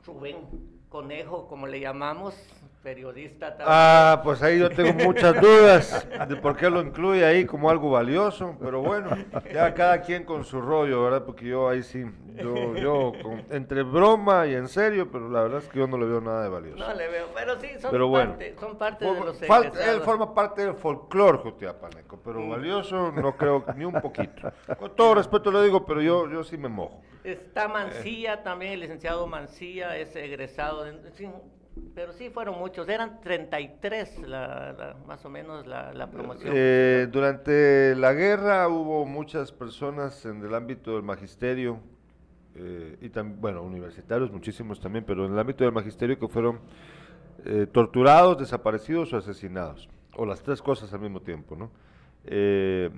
[0.05, 0.37] Rubén
[0.89, 2.33] Conejo, como le llamamos,
[2.83, 3.67] periodista también.
[3.71, 7.89] Ah, pues ahí yo tengo muchas dudas de por qué lo incluye ahí como algo
[7.91, 9.09] valioso, pero bueno,
[9.51, 11.23] ya cada quien con su rollo, ¿verdad?
[11.25, 12.03] Porque yo ahí sí,
[12.35, 15.97] yo, yo con- entre broma y en serio, pero la verdad es que yo no
[15.97, 16.77] le veo nada de valioso.
[16.85, 18.31] No le veo, pero sí, son Pero bueno.
[18.31, 23.63] parte, son parte de los él forma parte del folclore jutiapaneco, pero valioso no creo
[23.77, 24.51] ni un poquito.
[24.77, 27.01] Con todo respeto lo digo, pero yo, yo sí me mojo.
[27.23, 31.29] Está Mancilla también, el licenciado Mancilla es egresado, de- sí,
[31.95, 36.51] pero sí fueron muchos, eran 33 la, la- más o menos la, la promoción.
[36.55, 41.79] Eh, durante la guerra hubo muchas personas en el ámbito del magisterio,
[42.55, 46.59] eh, y también, bueno, universitarios muchísimos también, pero en el ámbito del magisterio que fueron
[47.45, 51.71] eh, torturados, desaparecidos o asesinados, o las tres cosas al mismo tiempo, ¿no?
[52.25, 52.89] Eh,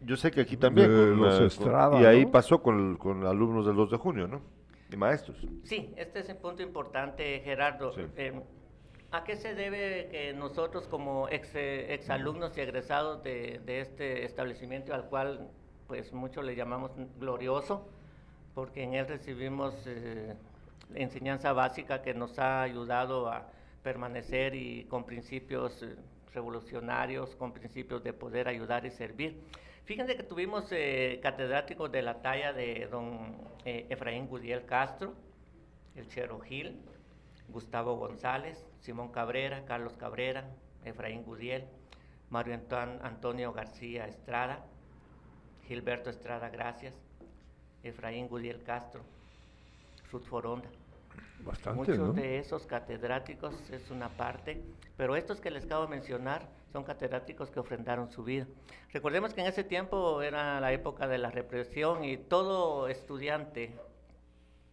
[0.00, 2.30] yo sé que aquí también, De con, los con- Estrada, y ahí ¿no?
[2.30, 4.42] pasó con, con alumnos del 2 de junio, ¿no?
[4.90, 5.36] Y maestros.
[5.64, 7.92] Sí, este es un punto importante, Gerardo.
[7.92, 8.02] Sí.
[8.16, 8.40] Eh,
[9.10, 14.92] ¿A qué se debe que nosotros como ex, exalumnos y egresados de, de este establecimiento
[14.92, 15.50] al cual
[15.86, 17.86] pues muchos le llamamos glorioso,
[18.54, 20.34] porque en él recibimos eh,
[20.94, 23.48] enseñanza básica que nos ha ayudado a
[23.82, 25.96] permanecer y con principios eh,
[26.32, 29.40] revolucionarios, con principios de poder ayudar y servir.
[29.84, 35.14] Fíjense que tuvimos eh, catedráticos de la talla de don eh, Efraín Gudiel Castro,
[35.94, 36.80] el Chero Gil,
[37.48, 40.48] Gustavo González, Simón Cabrera, Carlos Cabrera,
[40.84, 41.64] Efraín Gudiel,
[42.30, 42.58] Mario
[43.02, 44.64] Antonio García Estrada,
[45.68, 46.94] Gilberto Estrada Gracias,
[47.82, 49.02] Efraín Gudiel Castro,
[50.10, 50.68] Ruth Foronda.
[51.40, 52.12] Bastante, Muchos ¿no?
[52.14, 54.62] de esos catedráticos es una parte,
[54.96, 58.48] pero estos que les acabo de mencionar son catedráticos que ofrendaron su vida.
[58.92, 63.72] Recordemos que en ese tiempo era la época de la represión y todo estudiante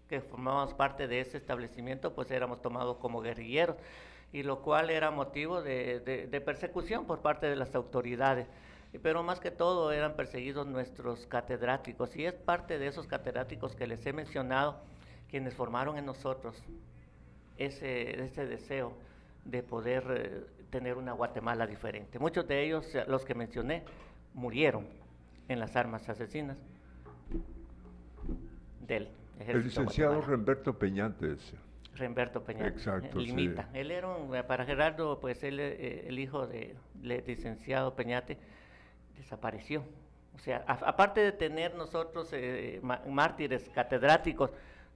[0.10, 3.76] que formábamos parte de ese establecimiento, pues éramos tomados como guerrilleros,
[4.34, 8.48] y lo cual era motivo de, de- persecución por parte de las autoridades.
[9.04, 13.86] Pero más que todo eran perseguidos nuestros catedráticos, y es parte de esos catedráticos que
[13.86, 14.80] les he mencionado,
[15.30, 16.64] quienes formaron en nosotros
[17.60, 18.92] ese, ese deseo
[19.46, 22.18] de poder eh, tener una Guatemala diferente.
[22.18, 23.84] Muchos de ellos, eh, los que mencioné,
[24.34, 24.88] murieron
[25.48, 26.58] en las armas asesinas
[28.88, 30.32] del El ejército licenciado guatemalteco.
[30.32, 31.54] Remberto Peñantes.
[31.96, 32.68] Remberto Peña.
[32.68, 33.26] Exacto, sí.
[33.28, 33.70] Limita.
[33.74, 38.38] Él era un, eh, para Gerardo, pues él, eh, el hijo del licenciado Peñate,
[39.18, 39.84] desapareció.
[40.34, 44.52] O sea, a- aparte de tener nosotros eh, mártires catedráticos,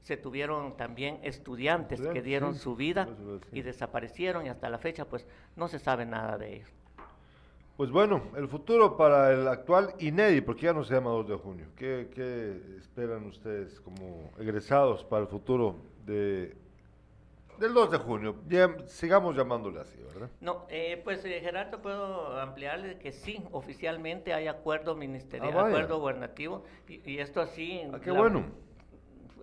[0.06, 3.08] se tuvieron también estudiantes que dieron sí, su vida
[3.52, 6.70] y desaparecieron y hasta la fecha pues no se sabe nada de ellos.
[7.76, 11.36] Pues bueno, el futuro para el actual INEDI, porque ya no se llama 2 de
[11.36, 11.66] junio.
[11.76, 16.56] ¿Qué, qué esperan ustedes como egresados para el futuro de,
[17.60, 18.36] del 2 de junio?
[18.48, 20.30] Ya- sigamos llamándole así, ¿verdad?
[20.40, 26.00] No, eh, pues eh, Gerardo, puedo ampliarle que sí, oficialmente hay acuerdo ministerial, Ah, acuerdo
[26.00, 27.82] gubernativo, y, y esto así...
[27.92, 28.65] Ah, qué la- bueno.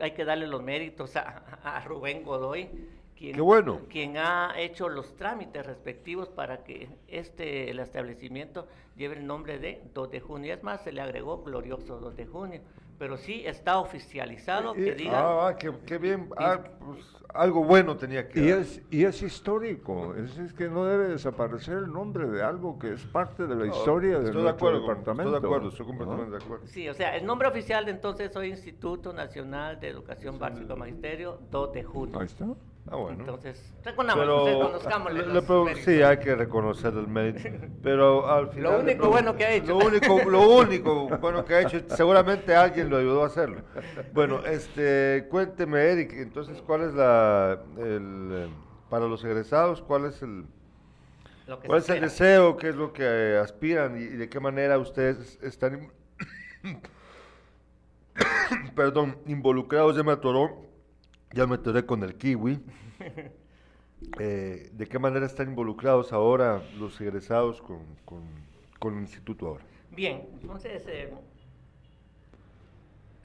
[0.02, 2.68] Hay que darle los méritos a, a Rubén Godoy,
[3.16, 3.82] quien, Qué bueno.
[3.88, 9.80] quien ha hecho los trámites respectivos para que este el establecimiento lleve el nombre de
[9.94, 10.54] 2 de junio.
[10.54, 12.60] Es más, se le agregó glorioso 2 de junio
[13.02, 15.48] pero sí está oficializado que diga...
[15.48, 20.52] Ah, qué, bien, ah, pues, algo bueno tenía que y es Y es histórico, es,
[20.52, 24.30] que no debe desaparecer el nombre de algo que es parte de la historia de
[24.30, 25.34] nuestro departamento.
[25.34, 26.66] Estoy de acuerdo, estoy completamente de acuerdo.
[26.68, 31.40] Sí, o sea, el nombre oficial de entonces hoy Instituto Nacional de Educación Básica Magisterio,
[31.50, 32.20] 2 de junio.
[32.20, 32.46] Ahí está.
[32.90, 33.20] Ah, bueno.
[33.20, 35.68] Entonces, reconozcámoslo.
[35.76, 37.48] sí, hay que reconocer el mérito.
[37.82, 38.72] Pero al final.
[38.72, 39.68] Lo único bueno que ha hecho.
[39.68, 43.62] Lo único, lo único bueno que ha hecho, seguramente alguien lo ayudó a hacerlo.
[44.12, 47.62] Bueno, este, cuénteme, Eric, entonces, ¿cuál es la.
[47.78, 48.50] El,
[48.90, 50.46] para los egresados, cuál es el.
[51.64, 52.56] ¿Cuál es el deseo?
[52.56, 53.96] ¿Qué es lo que aspiran?
[53.96, 55.92] ¿Y, de qué manera ustedes están.
[58.74, 59.96] perdón, involucrados?
[59.96, 60.71] Ya me atoró
[61.32, 62.60] ya me atoré con el kiwi.
[64.18, 69.64] Eh, ¿De qué manera están involucrados ahora los egresados con, con, el instituto ahora?
[69.92, 71.14] Bien, entonces, eh,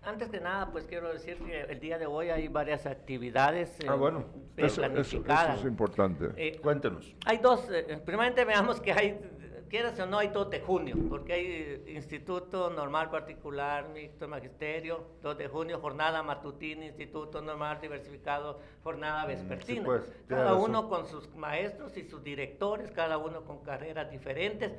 [0.04, 3.96] antes que nada, pues quiero decir que el día de hoy hay varias actividades ah,
[3.96, 5.56] bueno, eso, planificadas.
[5.56, 6.30] Eso, es importante.
[6.38, 7.16] Eh, Cuéntenos.
[7.26, 7.68] Hay dos,
[8.06, 9.20] primeramente veamos que hay
[9.68, 15.38] quieras o no, hay 2 de junio, porque hay Instituto Normal Particular, Mixto Magisterio, 2
[15.38, 19.86] de junio, jornada matutina, Instituto Normal Diversificado, jornada mm, vespertina.
[19.86, 24.74] Pues, cada uno con sus maestros y sus directores, cada uno con carreras diferentes.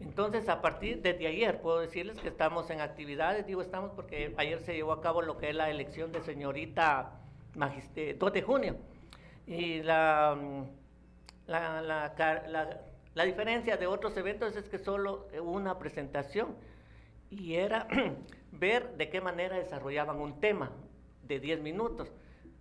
[0.00, 4.60] Entonces, a partir de ayer, puedo decirles que estamos en actividades, digo estamos porque ayer
[4.60, 7.20] se llevó a cabo lo que es la elección de señorita
[7.54, 8.76] magister 2 de junio.
[9.46, 10.64] Y la, mm,
[11.46, 12.12] la, la,
[12.48, 12.80] la
[13.14, 16.56] la diferencia de otros eventos es que solo una presentación
[17.30, 17.86] y era
[18.52, 20.70] ver de qué manera desarrollaban un tema
[21.22, 22.12] de 10 minutos.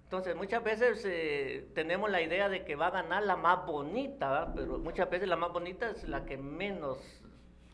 [0.04, 4.52] Entonces, muchas veces eh, tenemos la idea de que va a ganar la más bonita,
[4.56, 7.00] pero muchas veces la más bonita es la que menos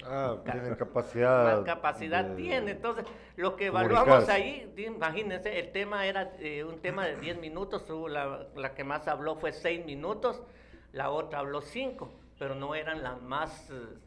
[0.06, 1.66] ah, tiene capacidad.
[1.66, 2.72] capacidad tiene.
[2.72, 7.84] Entonces, lo que evaluamos ahí, imagínense, el tema era eh, un tema de 10 minutos,
[8.10, 10.42] la, la, que más habló fue 6 minutos,
[10.94, 12.10] la otra habló 5
[12.40, 13.98] pero no eran las más, eh,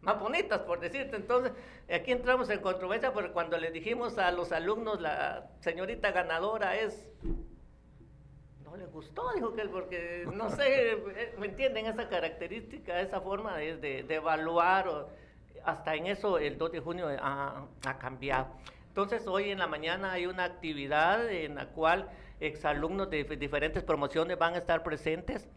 [0.00, 1.16] más bonitas, por decirte.
[1.16, 1.52] Entonces,
[1.92, 7.06] aquí entramos en controversia porque cuando le dijimos a los alumnos, la señorita ganadora es...
[8.64, 11.86] No le gustó, dijo que él, porque no sé, eh, ¿me entienden?
[11.86, 15.08] Esa característica, esa forma de, de, evaluar, o,
[15.62, 18.48] hasta en eso el 2 de junio ha, ha cambiado.
[18.88, 22.08] Entonces, hoy en la mañana hay una actividad en la cual
[22.40, 25.48] exalumnos de diferentes promociones van a estar presentes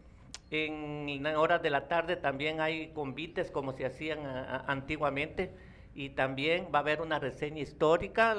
[0.50, 4.20] en horas de la tarde también hay convites como se hacían
[4.66, 5.52] antiguamente
[5.98, 8.32] y también va a haber una reseña histórica.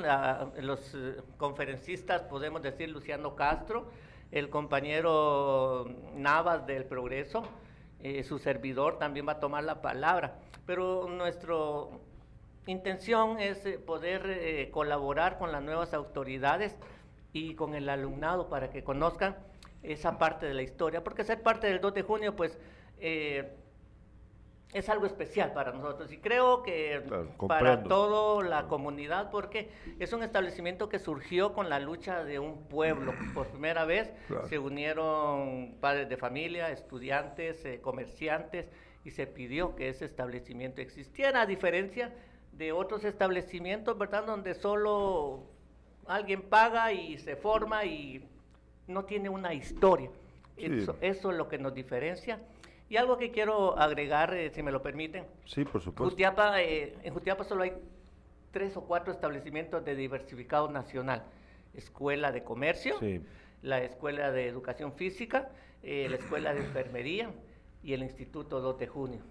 [0.61, 3.89] los eh, conferencistas, podemos decir Luciano Castro,
[4.31, 7.43] el compañero Navas del Progreso,
[8.01, 10.39] eh, su servidor también va a tomar la palabra.
[10.65, 11.57] Pero nuestra
[12.65, 16.77] intención es eh, poder colaborar con las nuevas autoridades
[17.33, 19.35] y con el alumnado para que conozcan
[19.83, 22.57] esa parte de la historia, porque ser parte del 2 de junio, pues,
[22.99, 23.55] eh,
[24.73, 27.01] es algo especial para nosotros y creo que
[27.47, 32.67] para toda la comunidad, porque es un establecimiento que surgió con la lucha de un
[32.67, 33.13] pueblo.
[33.33, 34.11] Por primera vez
[34.47, 38.67] se unieron padres de familia, estudiantes, eh, comerciantes,
[39.03, 42.13] y se pidió que ese establecimiento existiera, a diferencia
[42.51, 45.45] de otros establecimientos, ¿verdad?, donde solo
[46.05, 48.27] alguien paga y se forma y
[48.89, 50.09] no tiene una historia.
[50.57, 52.39] Eso, es lo que nos diferencia.
[52.89, 55.25] Y algo que quiero agregar, eh, si me lo permiten.
[55.45, 56.17] Sí, por supuesto.
[56.57, 57.73] Eh, en Jutiapa solo hay
[58.51, 61.23] tres o cuatro establecimientos de diversificado nacional.
[61.73, 62.95] Escuela de Comercio,
[63.61, 65.49] la Escuela de Educación Física,
[65.83, 67.31] eh, la Escuela de Enfermería
[67.83, 69.21] y el Instituto 2 de Junio.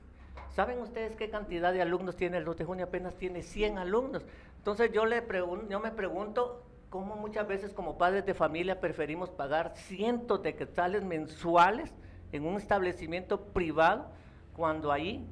[0.55, 2.87] ¿Saben ustedes qué cantidad de alumnos tiene el 2 de junio?
[2.87, 4.25] Apenas tiene 100 alumnos.
[4.57, 5.23] Entonces yo, le
[5.69, 11.05] yo me pregunto, cómo muchas veces como padres de familia preferimos pagar cientos de quetzales
[11.05, 11.93] mensuales
[12.33, 14.11] en un establecimiento privado
[14.55, 15.27] cuando ahí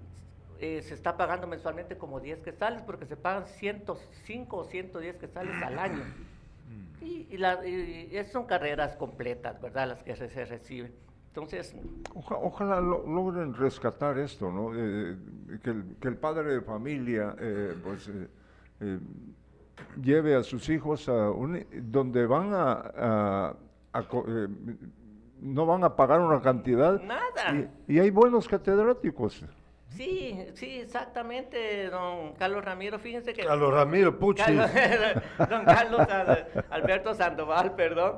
[0.59, 5.63] eh, se está pagando mensualmente como 10 quetzales porque se pagan 105 o 110 quetzales
[5.63, 6.03] al año.
[6.05, 7.05] Mm.
[7.05, 9.89] Y, son carreras completas, ¿verdad?
[9.89, 10.93] Las que se, reciben.
[11.29, 11.77] Entonces...
[12.15, 14.73] ojalá logren rescatar esto, ¿no?
[14.75, 15.17] Eh,
[15.63, 18.11] que, el, padre de familia, eh, pues
[20.03, 23.55] lleve a sus hijos a un, donde van a,
[23.95, 24.49] eh,
[25.41, 27.01] no van a pagar una cantidad.
[27.03, 27.69] Nada.
[27.87, 29.45] Y, hay buenos catedráticos.
[29.89, 33.45] Sí, sí, exactamente, don Carlos Ramiro, fíjense que...
[33.45, 34.53] Carlos Ramiro, puchi.
[35.51, 36.07] don Carlos
[36.71, 38.17] Alberto Sandoval, perdón.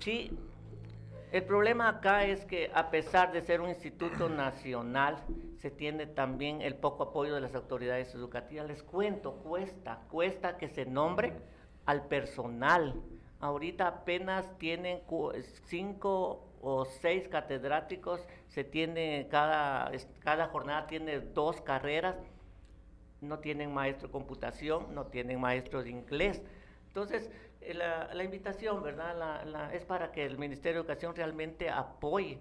[0.00, 0.36] Sí,
[1.36, 5.18] El problema acá es que a pesar de ser un instituto nacional,
[5.58, 8.66] se tiene también el poco apoyo de las autoridades educativas.
[8.66, 11.34] Les cuento, cuesta, cuesta que se nombre
[11.84, 12.94] al personal.
[13.38, 15.02] Ahorita apenas tienen
[15.66, 22.16] cinco o seis catedráticos, se tiene cada, cada jornada tiene dos carreras,
[23.20, 26.42] no tienen maestro de computación, no tienen maestro de inglés.
[26.86, 27.30] Entonces,
[27.66, 29.74] eh, la, invitación, ¿verdad?
[29.74, 32.38] es para que el Ministerio de Educación realmente apoye.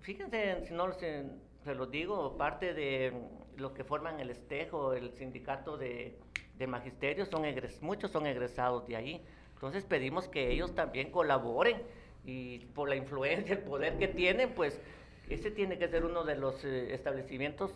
[0.00, 1.26] Fíjense, si no se,
[1.64, 3.12] se digo, parte de
[3.56, 6.16] los que forman el Estejo, el sindicato de,
[6.56, 7.42] de magisterio, son
[7.80, 9.24] muchos son egresados de ahí.
[9.54, 11.82] Entonces pedimos que ellos también colaboren
[12.24, 14.80] y por la influencia, el poder que tienen, pues
[15.28, 17.74] ese tiene que ser uno de los eh, establecimientos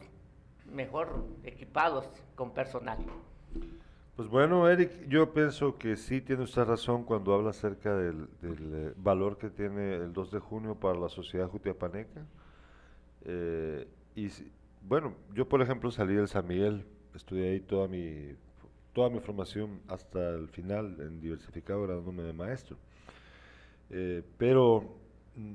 [0.67, 2.99] mejor equipados con personal.
[4.17, 8.93] Pues bueno, Eric, yo pienso que sí tiene usted razón cuando habla acerca del, eh,
[8.99, 12.27] valor que tiene el 2 de junio para la sociedad jutiapaneca.
[13.25, 14.29] Eh, y
[14.87, 16.85] bueno, yo por ejemplo salí del San Miguel,
[17.15, 18.37] estudié ahí toda mi,
[18.93, 22.77] toda mi formación hasta el final en diversificado graduándome de maestro.
[23.89, 24.95] Eh, pero
[25.37, 25.55] mm,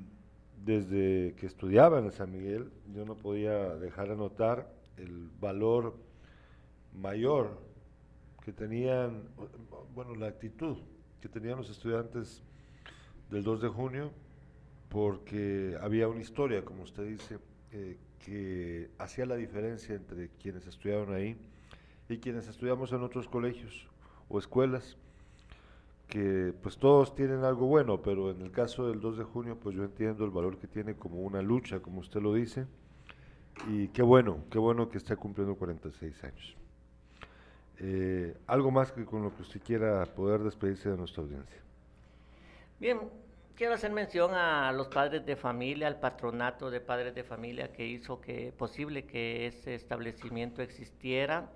[0.64, 5.94] desde que estudiaba en el San Miguel, yo no podía dejar de notar el valor
[6.92, 7.67] mayor
[8.48, 9.24] que tenían,
[9.94, 10.78] bueno, la actitud
[11.20, 12.42] que tenían los estudiantes
[13.30, 14.10] del 2 de junio,
[14.88, 17.38] porque había una historia, como usted dice,
[17.72, 21.36] eh, que hacía la diferencia entre quienes estudiaron ahí
[22.08, 23.86] y quienes estudiamos en otros colegios
[24.30, 24.96] o escuelas,
[26.06, 29.76] que pues todos tienen algo bueno, pero en el caso del 2 de junio, pues
[29.76, 32.64] yo entiendo el valor que tiene como una lucha, como usted lo dice,
[33.68, 36.57] y qué bueno, qué bueno que esté cumpliendo 46 años.
[37.80, 41.56] Eh, algo más que con lo que usted quiera poder despedirse de nuestra audiencia.
[42.80, 42.98] Bien,
[43.54, 47.86] quiero hacer mención a los padres de familia, al patronato de padres de familia que
[47.86, 51.50] hizo que posible que ese establecimiento existiera.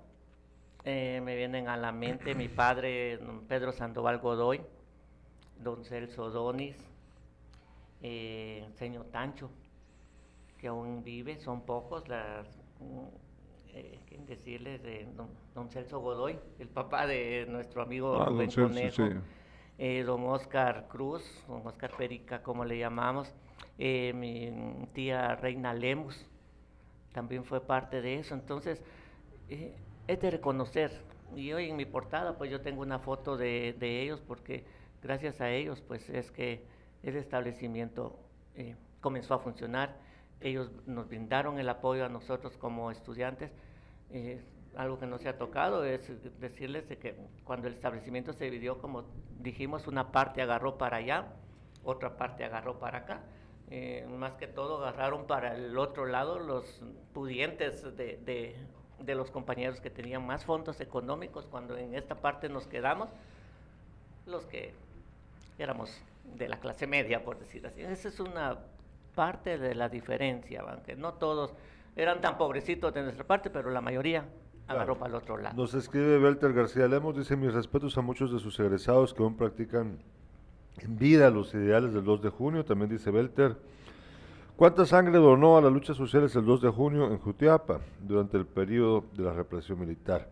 [0.85, 4.61] Eh, me vienen a la mente mi padre, Pedro Sandoval Godoy,
[5.61, 6.75] don Celso Donis,
[8.01, 9.49] eh, señor Tancho,
[10.57, 12.47] que aún vive, son pocos, las
[13.73, 15.07] eh, decirles, de
[15.53, 19.03] don, Celso Godoy, el papá de nuestro amigo ah, Rubén Conejo,
[19.77, 23.33] eh, don Oscar Cruz, don Oscar Perica, como le llamamos,
[23.77, 24.51] eh, mi
[24.93, 26.25] tía Reina Lemus,
[27.13, 28.33] también fue parte de eso.
[28.33, 28.81] Entonces,
[29.49, 29.75] eh,
[30.07, 30.91] es de reconocer.
[31.35, 34.65] Y hoy en mi portada, pues yo tengo una foto de, de ellos, porque
[35.01, 36.63] gracias a ellos, pues es que
[37.01, 38.19] el establecimiento
[38.55, 39.95] eh, comenzó a funcionar
[40.41, 43.51] ellos nos brindaron el apoyo a nosotros como estudiantes.
[44.11, 44.41] Eh,
[44.75, 49.03] algo que no se ha tocado es decirles que cuando el establecimiento se dividió, como
[49.39, 51.27] dijimos, una parte agarró para allá,
[51.83, 53.21] otra parte agarró para acá.
[53.69, 56.81] Eh, más que todo agarraron para el otro lado los
[57.13, 58.55] pudientes de, de,
[58.99, 63.09] de, los compañeros que tenían más fondos económicos, cuando en esta parte nos quedamos
[64.25, 64.73] los que
[65.57, 65.89] éramos
[66.35, 67.81] de la clase media, por decir así.
[67.81, 68.59] Esa es una
[69.13, 71.53] parte de la diferencia, aunque no todos
[71.95, 74.25] eran tan pobrecitos de nuestra parte, pero la mayoría
[74.67, 75.55] agarró para el otro lado.
[75.55, 79.35] Nos escribe Belter García Lemos, dice mis respetos a muchos de sus egresados que aún
[79.35, 79.99] practican
[80.79, 83.57] en vida los ideales del 2 de junio, también dice Belter.
[84.55, 88.45] ¿Cuánta sangre donó a las luchas sociales el 2 de junio en Jutiapa durante el
[88.45, 90.29] periodo de la represión militar?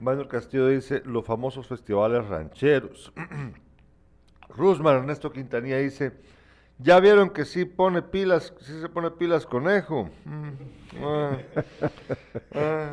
[0.00, 3.12] Manuel Castillo dice, los famosos festivales rancheros.
[4.48, 6.12] Rusman Ernesto Quintanilla dice,
[6.78, 10.08] ya vieron que sí pone pilas, sí se pone pilas conejo.
[10.24, 10.50] Mm,
[11.02, 11.38] ah,
[12.54, 12.90] ah.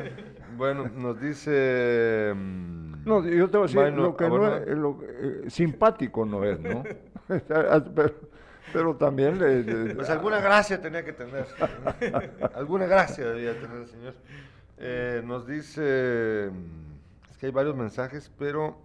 [0.56, 2.32] bueno, nos dice.
[2.34, 6.44] Mm, no, yo te voy a decir, lo que no es, lo, eh, simpático no
[6.44, 6.82] es, ¿no?
[8.72, 11.46] pero, también le, Pues alguna gracia tenía que tener.
[12.54, 14.14] alguna gracia debía tener el señor.
[14.78, 16.50] Eh, nos dice.
[16.52, 18.78] Mm, es que hay varios mensajes, pero.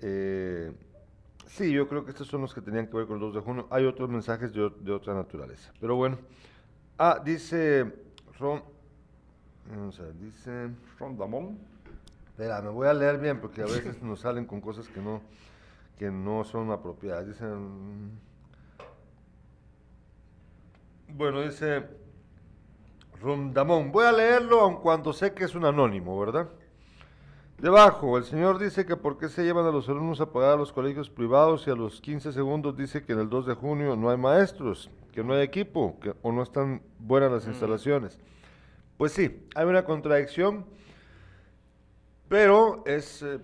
[0.00, 0.70] Eh,
[1.48, 3.40] Sí, yo creo que estos son los que tenían que ver con el 2 de
[3.40, 3.66] junio.
[3.70, 5.72] Hay otros mensajes de, otra naturaleza.
[5.80, 6.18] Pero bueno.
[6.98, 7.90] Ah, dice
[8.38, 8.62] Ron.
[9.86, 10.70] O sea, dice.
[10.98, 11.58] Ron Damón.
[12.28, 15.22] Espera, me voy a leer bien porque a veces nos salen con cosas que no,
[15.98, 17.26] que no son apropiadas.
[17.26, 17.46] Dice.
[21.08, 21.86] Bueno, dice.
[23.52, 23.90] Damón.
[23.90, 26.48] Voy a leerlo aun cuando sé que es un anónimo, ¿verdad?
[27.58, 30.56] Debajo, el señor dice que por qué se llevan a los alumnos a pagar a
[30.56, 33.96] los colegios privados y a los 15 segundos dice que en el 2 de junio
[33.96, 37.50] no hay maestros, que no hay equipo que, o no están buenas las mm.
[37.50, 38.20] instalaciones.
[38.96, 40.66] Pues sí, hay una contradicción,
[42.28, 43.40] pero es eh,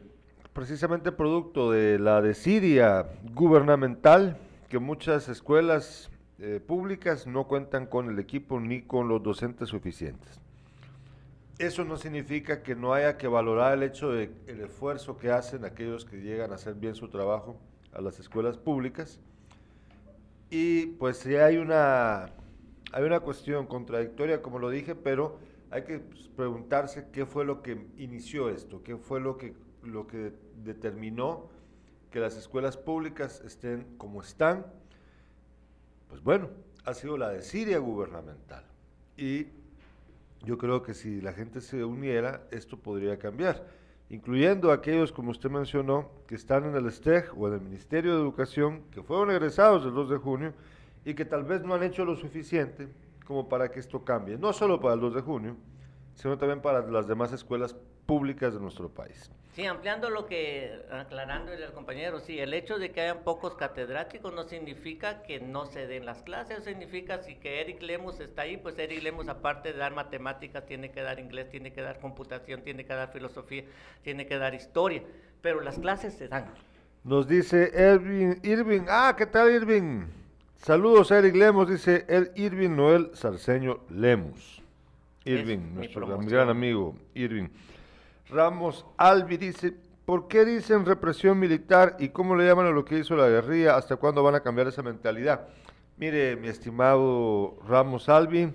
[0.53, 4.39] precisamente producto de la desidia gubernamental
[4.69, 6.09] que muchas escuelas
[6.39, 10.44] eh, públicas no cuentan con el equipo ni con los docentes suficientes.
[11.59, 15.65] Eso no significa que no haya que valorar el hecho de el esfuerzo que hacen
[15.65, 17.61] aquellos que llegan a hacer bien su trabajo
[17.93, 19.21] a las escuelas públicas.
[20.51, 22.33] Y pues sí hay una,
[22.93, 25.39] hay una cuestión contradictoria, como lo dije, pero
[25.71, 30.09] hay que pues, preguntarse qué fue lo que inició esto, qué fue lo que, lo
[30.09, 30.33] que
[30.65, 31.49] determinó
[32.11, 34.67] que las escuelas públicas estén como están.
[36.09, 36.51] Pues bueno,
[36.85, 38.65] ha sido la desidia gubernamental.
[39.17, 39.49] Y
[40.45, 43.67] yo creo que si la gente se uniera, esto podría cambiar,
[44.11, 48.21] incluyendo aquellos, como usted mencionó, que están en el STEG o en el Ministerio de
[48.21, 50.53] Educación, que fueron egresados el 2 de junio
[51.05, 52.89] y que tal vez no han hecho lo suficiente
[53.27, 55.57] como para que esto cambie, no solo para el 2 de junio,
[56.15, 57.75] sino también para las demás escuelas
[58.07, 59.31] públicas de nuestro país.
[59.55, 64.35] Sí, ampliando lo que, aclarándole al compañero, sí, el hecho de que hayan pocos catedráticos
[64.35, 68.57] no significa que no se den las clases, significa si que Eric Lemus está ahí,
[68.57, 72.63] pues Eric Lemus aparte de dar matemáticas, tiene que dar inglés, tiene que dar computación,
[72.63, 73.63] tiene que dar filosofía,
[74.03, 75.05] tiene que dar historia,
[75.41, 76.53] pero las clases se dan.
[77.05, 80.07] Nos dice Irving, Irving, ah, ¿qué tal Irving?
[80.57, 84.63] Saludos a Eric Lemus, dice el Irving Noel Sarceño Lemus.
[85.25, 87.49] Irving, nuestro gran amigo Irving.
[88.35, 92.99] Ramos Albi dice, ¿por qué dicen represión militar y cómo le llaman a lo que
[92.99, 93.77] hizo la guerrilla?
[93.77, 95.47] ¿Hasta cuándo van a cambiar esa mentalidad?
[95.99, 98.53] Mire, mi estimado Ramos Albi,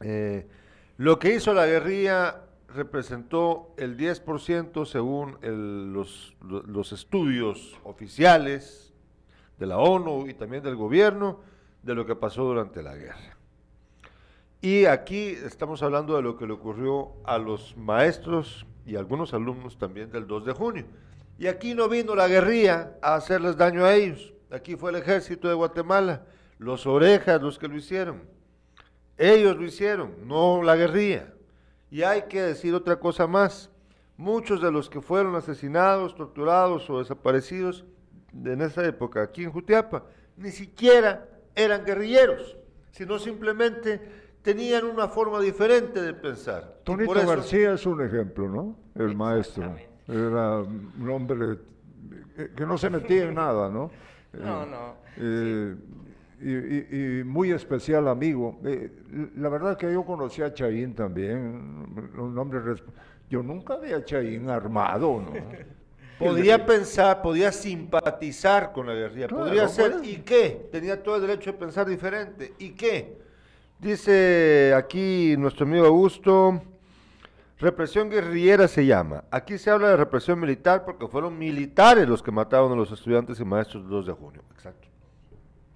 [0.00, 0.48] eh,
[0.96, 5.36] lo que hizo la guerrilla representó el 10% según
[5.92, 8.94] los, los estudios oficiales
[9.58, 11.40] de la ONU y también del gobierno
[11.82, 13.36] de lo que pasó durante la guerra.
[14.62, 19.78] Y aquí estamos hablando de lo que le ocurrió a los maestros y algunos alumnos
[19.78, 20.84] también del 2 de junio.
[21.38, 24.32] Y aquí no vino la guerrilla a hacerles daño a ellos.
[24.50, 26.26] Aquí fue el ejército de Guatemala,
[26.58, 28.22] los orejas los que lo hicieron.
[29.16, 31.32] Ellos lo hicieron, no la guerrilla.
[31.90, 33.70] Y hay que decir otra cosa más.
[34.16, 37.84] Muchos de los que fueron asesinados, torturados o desaparecidos
[38.32, 40.04] en esa época aquí en Jutiapa,
[40.36, 42.56] ni siquiera eran guerrilleros,
[42.92, 46.80] sino simplemente tenían una forma diferente de pensar.
[46.84, 48.76] Tonito García es un ejemplo, ¿no?
[48.94, 49.74] El maestro.
[50.08, 51.58] Era un hombre
[52.56, 53.90] que no se metía en nada, ¿no?
[54.32, 54.94] No, no.
[55.16, 55.74] Eh,
[56.40, 58.60] y, muy especial amigo.
[58.64, 58.88] Eh,
[59.36, 62.60] la verdad que yo conocí a Chaín también, un hombre...
[63.28, 65.32] Yo nunca vi a Chaín armado, ¿no?
[66.20, 70.68] Podía pensar, podía simpatizar con la guerrilla, podría ser, ¿y qué?
[70.70, 73.19] Tenía todo el derecho de pensar diferente, ¿y qué?
[73.80, 76.60] Dice aquí nuestro amigo Augusto,
[77.58, 79.24] represión guerrillera se llama.
[79.30, 83.40] Aquí se habla de represión militar porque fueron militares los que mataron a los estudiantes
[83.40, 84.42] y maestros el 2 de junio.
[84.52, 84.86] Exacto.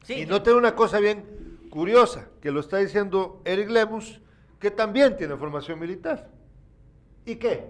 [0.03, 0.21] Sí.
[0.21, 1.25] Y noten una cosa bien
[1.71, 4.21] curiosa, que lo está diciendo Eric Lemus,
[4.61, 6.29] que también tiene formación militar.
[7.25, 7.65] ¿Y qué?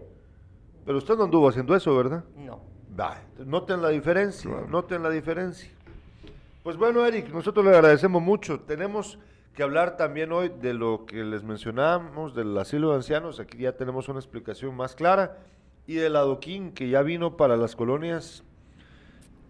[0.84, 2.24] Pero usted no anduvo haciendo eso, ¿verdad?
[2.36, 2.60] No.
[2.98, 5.70] Va, noten la diferencia, noten la diferencia.
[6.64, 8.58] Pues bueno, Eric, nosotros le agradecemos mucho.
[8.60, 9.18] Tenemos
[9.54, 13.72] que hablar también hoy de lo que les mencionábamos del asilo de ancianos, aquí ya
[13.76, 15.38] tenemos una explicación más clara,
[15.86, 18.42] y del adoquín que ya vino para las colonias,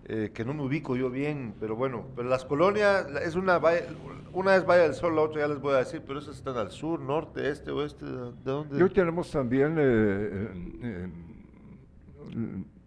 [0.04, 3.58] eh, que no me ubico yo bien, pero bueno, pero las colonias, es una,
[4.32, 6.58] una es Valle del Sol, la otra ya les voy a decir, pero esas están
[6.58, 8.78] al sur, norte, este, oeste, ¿de dónde?
[8.78, 11.08] Y hoy tenemos también eh,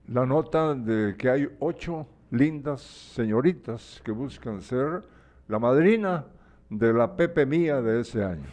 [0.07, 5.01] la nota de que hay ocho lindas señoritas que buscan ser
[5.47, 6.26] la madrina
[6.70, 8.47] de la Pepe Mía de ese año.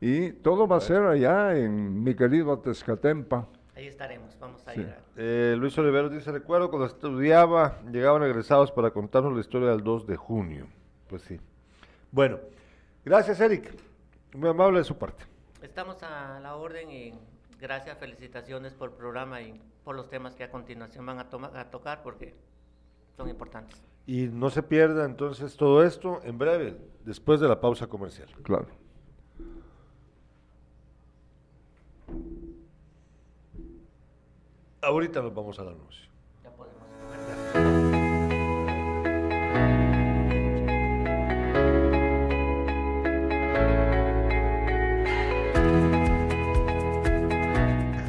[0.00, 3.46] Y todo va a ser allá en mi querido Tezcatempa.
[3.76, 4.94] Ahí estaremos, vamos a ir.
[5.16, 10.06] Eh, Luis Olivero dice, recuerdo cuando estudiaba, llegaban egresados para contarnos la historia del 2
[10.06, 10.66] de junio.
[11.08, 11.38] Pues sí.
[12.10, 12.38] Bueno,
[13.04, 13.74] gracias Eric,
[14.34, 15.24] muy amable de su parte.
[15.62, 17.14] Estamos a la orden y
[17.60, 21.28] gracias, felicitaciones por el programa y por los temas que a continuación van a,
[21.60, 22.34] a tocar porque
[23.16, 23.89] son importantes.
[24.10, 28.28] Y no se pierda entonces todo esto en breve, después de la pausa comercial.
[28.42, 28.66] Claro.
[34.82, 36.09] Ahorita nos vamos al anuncio.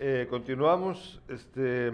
[0.00, 1.20] Eh, continuamos.
[1.26, 1.92] Este,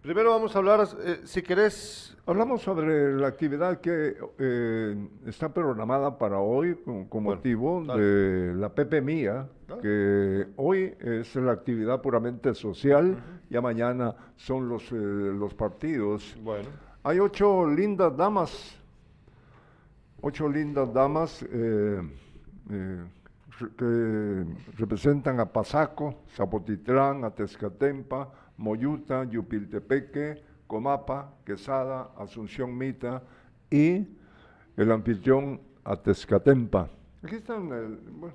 [0.00, 2.16] primero vamos a hablar, eh, si querés...
[2.24, 6.76] Hablamos sobre la actividad que eh, está programada para hoy
[7.10, 9.48] con, motivo de la Pepe Mía,
[9.82, 16.36] que hoy es la actividad puramente social, y ya mañana son los, los partidos.
[16.44, 16.68] Bueno.
[17.02, 18.78] Hay ocho lindas damas,
[20.20, 21.44] ocho lindas damas
[23.58, 24.44] que
[24.76, 33.22] representan a Pasaco, Zapotitlán, Atezcatempa, Moyuta, Yupiltepeque, Comapa, Quesada, Asunción Mita
[33.70, 34.06] y
[34.76, 36.88] el anfitrión Atezcatempa.
[37.22, 38.34] Aquí están, bueno,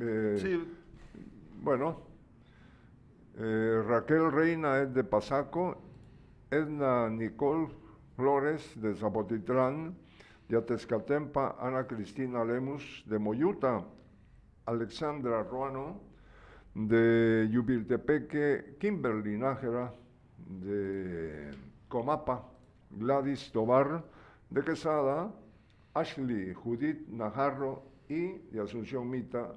[0.00, 0.64] eh,
[1.62, 2.00] bueno
[3.38, 5.80] eh, Raquel Reina es de Pasaco,
[6.50, 7.68] Edna Nicole
[8.16, 9.94] Flores de Zapotitlán,
[10.48, 13.84] de Atezcatempa, Ana Cristina Lemus de Moyuta,
[14.68, 15.98] Alexandra Ruano,
[16.74, 19.94] de Yubiltepeque, Kimberly Nájera,
[20.36, 21.50] de
[21.88, 22.44] Comapa,
[22.90, 24.04] Gladys Tobar,
[24.50, 25.32] de Quesada,
[25.94, 29.54] Ashley Judith Najarro y de Asunción Mita,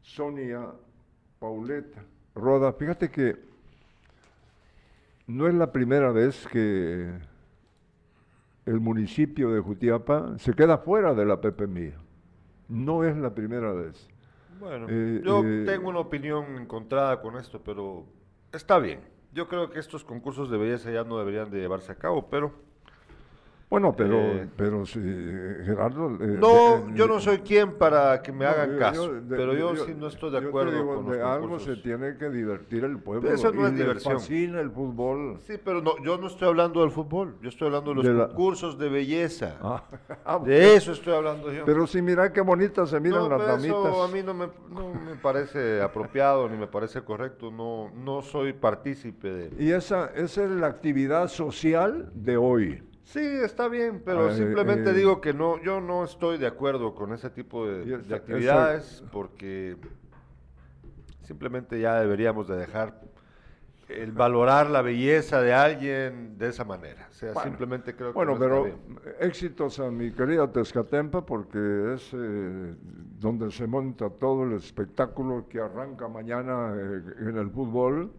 [0.00, 0.72] Sonia
[1.38, 1.98] Paulette
[2.34, 2.72] Roda.
[2.72, 3.36] Fíjate que
[5.26, 7.12] no es la primera vez que
[8.64, 11.92] el municipio de Jutiapa se queda fuera de la PPMI.
[12.70, 14.13] No es la primera vez.
[14.58, 18.06] Bueno, eh, yo eh, tengo una opinión encontrada con esto, pero
[18.52, 19.00] está bien.
[19.32, 22.52] Yo creo que estos concursos de belleza ya no deberían de llevarse a cabo, pero
[23.74, 26.10] bueno, pero, eh, pero si, Gerardo...
[26.20, 29.96] Eh, no, eh, yo no soy quien para que me hagan caso, pero yo, sí
[29.98, 33.32] no estoy de acuerdo con de algo se tiene que divertir el pueblo.
[33.32, 34.14] eso no es diversión.
[34.14, 35.40] fascina el fútbol.
[35.44, 38.78] Sí, pero no, yo no estoy hablando del fútbol, yo estoy hablando de los concursos
[38.78, 39.56] de belleza.
[39.60, 39.82] Ah,
[40.24, 41.64] ah, de eso estoy hablando yo.
[41.64, 43.86] Pero si mira qué bonitas se miran las damitas.
[43.86, 48.22] Eso a mí no me, no me parece apropiado ni me parece correcto, no, no
[48.22, 49.64] soy partícipe de...
[49.64, 52.93] Y esa, esa es la actividad social de hoy.
[53.04, 57.12] Sí, está bien, pero simplemente eh, digo que no, yo no estoy de acuerdo con
[57.12, 59.76] ese tipo de, actividades porque
[61.22, 63.00] simplemente ya deberíamos de dejar
[63.88, 67.06] el valorar la belleza de alguien de esa manera.
[67.10, 68.66] O sea, simplemente creo que Bueno, pero
[69.20, 72.74] éxitos a mi querida Tezcatempa porque es eh,
[73.20, 78.10] donde se monta todo el espectáculo que arranca mañana eh, en el fútbol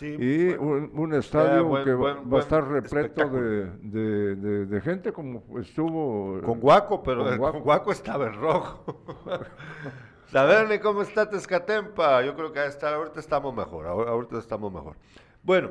[0.00, 6.40] y un, estadio que va a estar repleto de, gente como estuvo...
[6.42, 9.02] Con Guaco, pero con Guaco, estaba en rojo.
[10.30, 12.22] Saberle cómo está Tezcatempa.
[12.22, 14.96] Yo creo que ahorita estamos mejor, ahorita estamos mejor.
[15.42, 15.70] Bueno,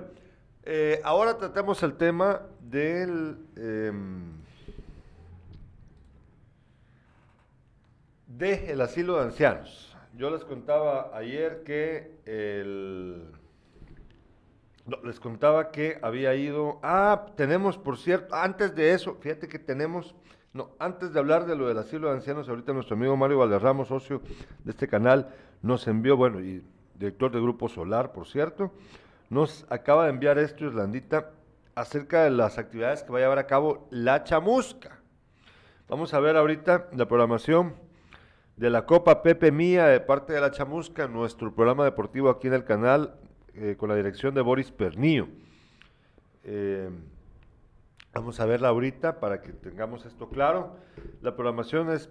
[0.64, 3.38] eh, ahora tratamos el tema del...
[3.56, 4.38] Em,
[8.26, 9.96] de el asilo de ancianos.
[10.16, 13.32] Yo les contaba ayer que el
[15.04, 16.80] les contaba que había ido.
[16.82, 20.16] Ah, tenemos, por cierto, antes de eso, fíjate que tenemos.
[20.54, 23.86] No, antes de hablar de lo del asilo de ancianos, ahorita nuestro amigo Mario Valderramo,
[23.86, 24.22] socio
[24.64, 25.30] de este canal,
[25.62, 26.64] nos envió, bueno, y
[26.96, 28.72] director del Grupo Solar, por cierto,
[29.30, 31.32] nos acaba de enviar esto, Islandita,
[31.76, 35.00] acerca de las actividades que va a llevar a cabo La Chamusca.
[35.90, 37.76] Vamos a ver ahorita la programación
[38.56, 42.54] de la Copa Pepe Mía de parte de La Chamusca, nuestro programa deportivo aquí en
[42.54, 43.20] el canal
[43.60, 45.28] eh, con la dirección de Boris Pernío.
[46.44, 46.90] Eh,
[48.14, 50.78] vamos a verla ahorita para que tengamos esto claro.
[51.24, 52.08] La programación es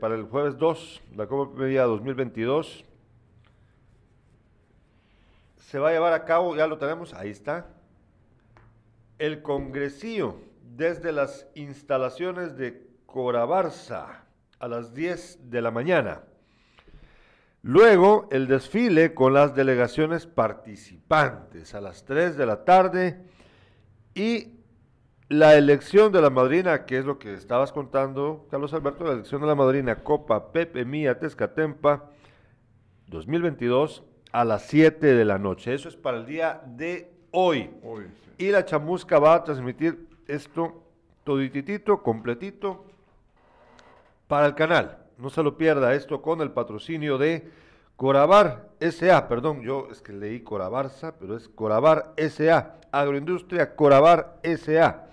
[0.00, 2.84] para el jueves 2, la Copa Media 2022.
[5.56, 7.68] Se va a llevar a cabo, ya lo tenemos, ahí está,
[9.18, 10.40] el congresío
[10.76, 14.24] desde las instalaciones de Corabarza
[14.58, 16.22] a las 10 de la mañana.
[17.68, 23.20] Luego el desfile con las delegaciones participantes a las 3 de la tarde
[24.14, 24.54] y
[25.28, 29.42] la elección de la madrina, que es lo que estabas contando, Carlos Alberto, la elección
[29.42, 32.08] de la madrina Copa Pepe Mía Tezcatempa
[33.08, 34.02] 2022
[34.32, 35.74] a las 7 de la noche.
[35.74, 37.70] Eso es para el día de hoy.
[37.82, 38.04] Hoy,
[38.38, 38.46] sí.
[38.46, 40.84] Y la chamusca va a transmitir esto
[41.22, 42.86] todititito, completito,
[44.26, 45.07] para el canal.
[45.18, 47.50] No se lo pierda esto con el patrocinio de
[47.96, 55.06] Corabar SA, perdón, yo es que leí Corabarza, pero es Corabar SA, Agroindustria Corabar SA.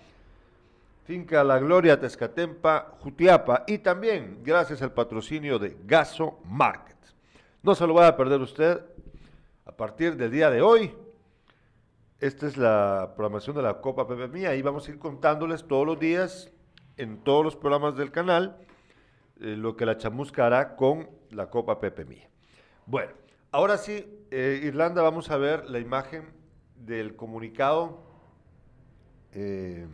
[1.05, 6.97] Finca La Gloria, Tezcatempa, Jutiapa y también gracias al patrocinio de Gaso Market.
[7.63, 8.81] No se lo vaya a perder usted
[9.65, 10.93] a partir del día de hoy.
[12.19, 14.51] Esta es la programación de la Copa Mía.
[14.51, 16.51] Ahí vamos a ir contándoles todos los días
[16.97, 18.64] en todos los programas del canal
[19.39, 22.29] eh, lo que la chamusca hará con la Copa Pepe Mía.
[22.85, 23.11] Bueno,
[23.51, 26.33] ahora sí, eh, Irlanda, vamos a ver la imagen
[26.75, 28.03] del comunicado
[29.31, 29.87] eh,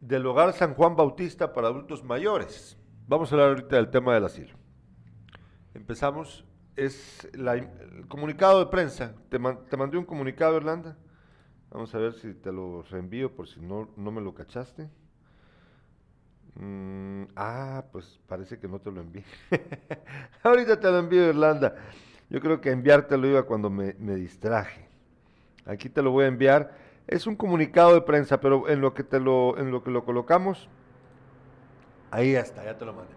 [0.00, 2.76] del Hogar San Juan Bautista para adultos mayores.
[3.06, 4.54] Vamos a hablar ahorita del tema del asilo.
[5.74, 6.44] Empezamos,
[6.76, 9.14] es la- el comunicado de prensa.
[9.28, 9.38] Te,
[9.70, 10.96] te mandé un comunicado, Irlanda.
[11.70, 14.88] Vamos a ver si te lo reenvío por si no, no me lo cachaste.
[16.54, 19.24] Mm, ah, pues parece que no te lo envié.
[20.42, 21.74] Ahorita te lo envío, Irlanda.
[22.30, 24.88] Yo creo que enviártelo iba cuando me, me distraje.
[25.64, 26.72] Aquí te lo voy a enviar.
[27.06, 30.04] Es un comunicado de prensa, pero en lo que te lo, en lo que lo
[30.04, 30.68] colocamos,
[32.10, 33.14] ahí está, ya te lo mandé.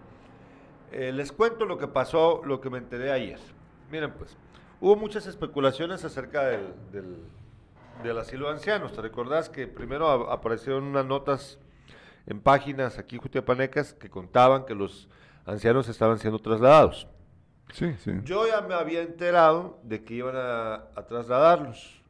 [0.91, 3.39] Eh, les cuento lo que pasó, lo que me enteré ayer.
[3.89, 4.37] Miren, pues,
[4.79, 7.17] hubo muchas especulaciones acerca del, del,
[8.03, 8.93] del asilo de ancianos.
[8.93, 11.59] ¿Te recordás que primero aparecieron unas notas
[12.27, 15.09] en páginas aquí jutiapanecas que contaban que los
[15.45, 17.07] ancianos estaban siendo trasladados?
[17.73, 18.11] Sí, sí.
[18.23, 22.01] Yo ya me había enterado de que iban a, a trasladarlos,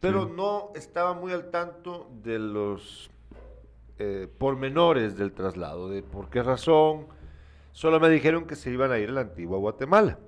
[0.00, 0.32] pero Sí.
[0.36, 3.10] no estaba muy al tanto de los
[3.98, 7.06] eh, pormenores del traslado, de por qué razón.
[7.70, 10.18] Solo me dijeron que se iban a ir a la antigua Guatemala.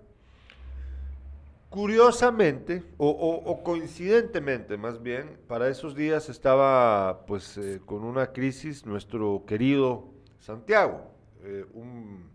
[1.74, 9.42] Curiosamente, o, coincidentemente más bien, para esos días estaba pues eh, con una crisis nuestro
[9.44, 10.04] querido
[10.38, 11.10] Santiago,
[11.42, 12.30] eh, un-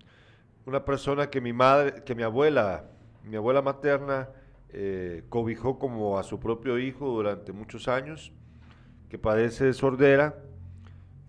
[0.66, 2.90] una persona que mi madre, que mi abuela,
[3.24, 4.28] mi abuela materna
[4.74, 8.34] eh, cobijó como a su propio hijo durante muchos años,
[9.08, 10.36] que padece de sordera,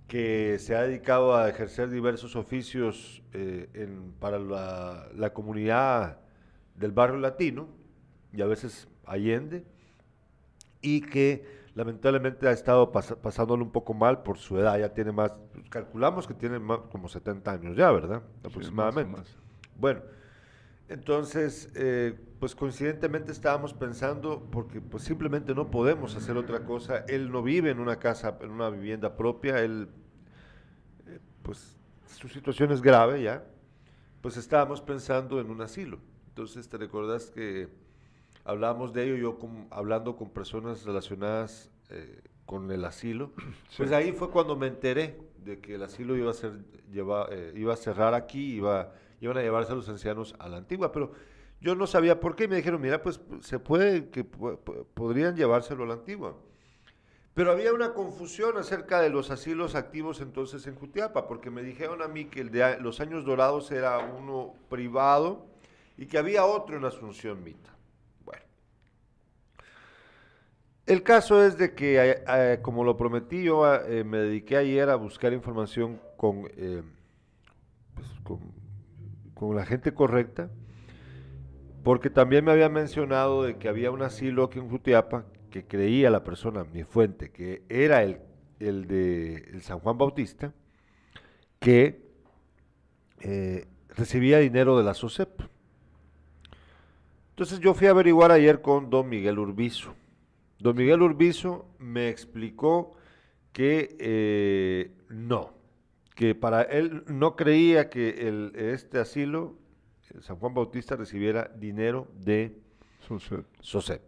[0.09, 3.23] que se ha dedicado a ejercer diversos oficios
[4.19, 6.19] para la comunidad
[6.75, 7.79] del barrio latino
[8.33, 9.65] y a veces Allende,
[10.83, 15.13] y que lamentablemente ha estado pas- pasándolo un poco mal por su edad, ya tiene
[15.13, 18.23] más, pues, calculamos que tiene más, como 70 años ya, ¿verdad?
[18.23, 19.19] Sí, más Aproximadamente.
[19.19, 19.37] más.
[19.77, 20.03] Bueno,
[20.89, 27.31] entonces, eh, pues coincidentemente estábamos pensando, porque pues simplemente no podemos hacer otra cosa, él
[27.31, 29.89] no vive en una casa, en una vivienda propia, él,
[31.07, 31.77] eh, pues
[32.07, 33.45] su situación es grave ya,
[34.21, 35.99] pues estábamos pensando en un asilo.
[36.29, 37.69] Entonces, ¿te recordás que
[38.45, 43.33] hablamos de ello, yo con- hablando con personas relacionadas eh, con el asilo?
[43.77, 46.53] Pues ahí fue cuando me enteré de que el asilo iba a ser
[46.93, 50.57] lleva- eh, iba a cerrar aquí, iba, iban a llevarse a los ancianos a la
[50.59, 51.13] antigua, pero
[51.61, 54.85] yo no sabía por qué, y me dijeron, mira, pues se puede, que po- po-
[54.95, 56.37] podrían llevárselo a la antigua.
[57.35, 62.03] Pero había una confusión acerca de los asilos activos entonces en Jutiapa, porque me dijeron
[62.03, 65.47] a mí que el de los años dorados era uno privado
[65.97, 67.71] y que había otro en Asunción Mita.
[68.25, 68.43] Bueno.
[70.91, 74.91] El caso es de que, eh, eh, como lo prometí, yo eh, me dediqué ayer
[74.91, 76.49] a buscar información con,
[77.95, 78.41] pues, con,
[79.33, 80.51] con la gente correcta,
[81.85, 86.11] porque también me había mencionado de que había un asilo aquí en Jutiapa que creía
[86.11, 88.19] la persona, mi fuente, que era el,
[88.59, 90.53] el de el San Juan Bautista,
[91.61, 92.03] que
[93.91, 95.41] recibía dinero de la SOCEP.
[97.29, 99.95] Entonces yo fui a averiguar ayer con don Miguel Urbizo.
[100.61, 102.93] Don Miguel Urbizo me explicó
[103.53, 105.55] que eh, no,
[106.15, 109.57] que para él no creía que el, este asilo,
[110.15, 112.57] el San Juan Bautista, recibiera dinero de.
[113.61, 114.03] SOCEP.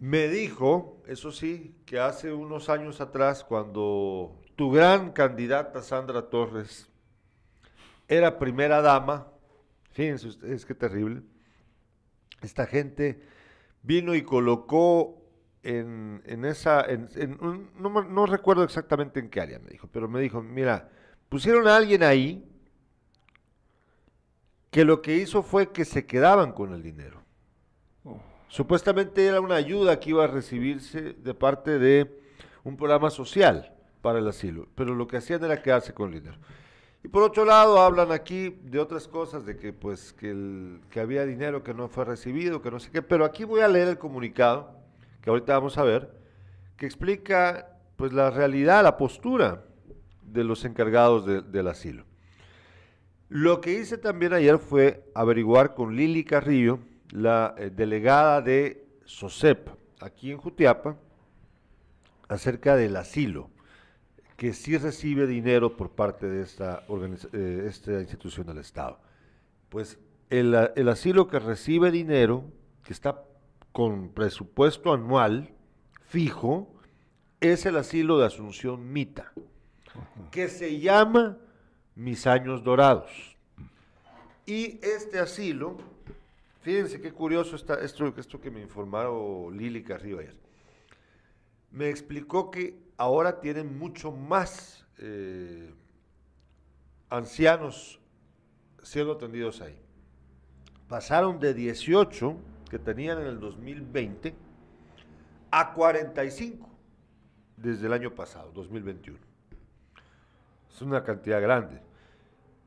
[0.00, 6.90] Me dijo, eso sí, que hace unos años atrás, cuando tu gran candidata Sandra Torres
[8.08, 9.28] era primera dama,
[9.92, 11.22] fíjense ustedes qué terrible,
[12.42, 13.22] esta gente
[13.84, 15.22] vino y colocó
[15.62, 20.08] en, en esa, en, en un- no, recuerdo exactamente en qué área me dijo, pero
[20.08, 20.90] me dijo, mira,
[21.28, 22.44] pusieron a alguien ahí
[24.70, 27.22] que lo que hizo fue que se quedaban con el dinero.
[28.48, 32.20] Supuestamente era una ayuda que iba a recibirse de parte de
[32.62, 36.38] un programa social para el asilo, pero lo que hacían era quedarse con el dinero.
[37.04, 41.62] Y por otro lado hablan aquí de otras cosas, de que pues que, había dinero
[41.62, 44.70] que no fue recibido, que no sé qué, pero aquí voy a leer el comunicado,
[45.20, 46.10] que ahorita vamos a ver,
[46.78, 49.64] que explica pues la realidad, la postura
[50.22, 52.04] de los encargados de- del asilo.
[53.28, 56.78] Lo que hice también ayer fue averiguar con Lili Carrillo,
[57.10, 59.68] la eh, delegada de SOSEP,
[60.00, 60.96] aquí en Jutiapa,
[62.28, 63.50] acerca del asilo,
[64.44, 66.84] que sí recibe dinero por parte de esta,
[67.32, 69.00] eh, esta institución del Estado.
[69.70, 70.54] Pues el,
[70.86, 72.44] asilo que recibe dinero,
[72.84, 73.24] que está
[73.72, 75.54] con presupuesto anual
[76.08, 76.70] fijo,
[77.40, 79.32] es el asilo de Asunción Mita,
[80.30, 81.38] que se llama
[81.94, 83.38] Mis Años Dorados.
[84.44, 85.78] Y este asilo,
[86.60, 90.36] fíjense qué curioso está esto, esto que me informaron Lili Carrillo ayer.
[91.70, 95.72] Me explicó que ahora tienen mucho más eh,
[97.10, 98.00] ancianos
[98.82, 99.78] siendo atendidos ahí.
[100.88, 102.36] Pasaron de 18
[102.70, 104.34] que tenían en el 2020
[105.50, 106.68] a 45
[107.56, 109.18] desde el año pasado, 2021.
[110.72, 111.80] Es una cantidad grande.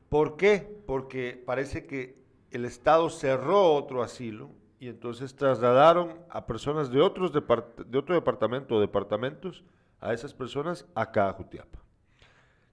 [0.08, 0.80] ¿Por qué?
[0.86, 2.16] Porque parece que
[2.50, 4.50] el Estado cerró otro asilo
[4.80, 9.64] y entonces trasladaron a personas de, otros de otro departamento o departamentos
[10.00, 11.78] a esas personas acá a Jutiapa.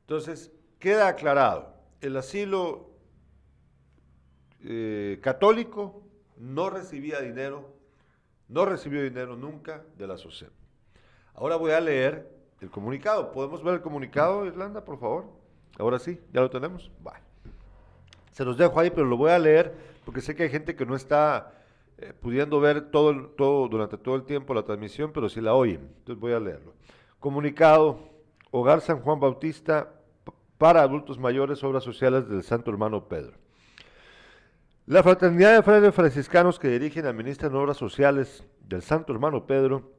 [0.02, 2.92] Entonces, queda aclarado, el asilo
[4.64, 6.04] eh, católico
[6.38, 7.74] no recibía dinero,
[8.48, 10.52] no recibió dinero nunca de la SOCEP.
[11.34, 13.32] Ahora voy a leer el comunicado.
[13.32, 15.26] ¿Podemos ver el comunicado, Irlanda, por favor?
[15.78, 16.92] Ahora sí, ya lo tenemos.
[17.02, 17.24] Vale.
[18.32, 19.74] Se los dejo ahí, pero lo voy a leer
[20.06, 21.54] porque sé que hay gente que no está
[21.98, 25.82] eh, pudiendo ver todo, durante todo el tiempo la transmisión, pero sí la oyen.
[26.00, 26.74] Entonces voy a leerlo.
[27.20, 28.00] Comunicado,
[28.52, 29.92] Hogar San Juan Bautista
[30.58, 33.34] para adultos mayores, obras sociales del Santo Hermano Pedro.
[34.86, 39.92] La fraternidad de frailes franciscanos que dirigen y administran obras sociales del Santo Hermano Pedro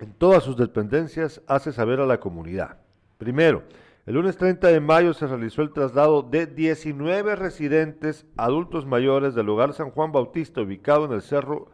[0.00, 2.78] en todas sus dependencias hace saber a la comunidad.
[3.18, 3.62] Primero,
[4.06, 9.48] el lunes 30 de mayo se realizó el traslado de 19 residentes adultos mayores del
[9.48, 11.68] hogar San Juan Bautista ubicado en el cerro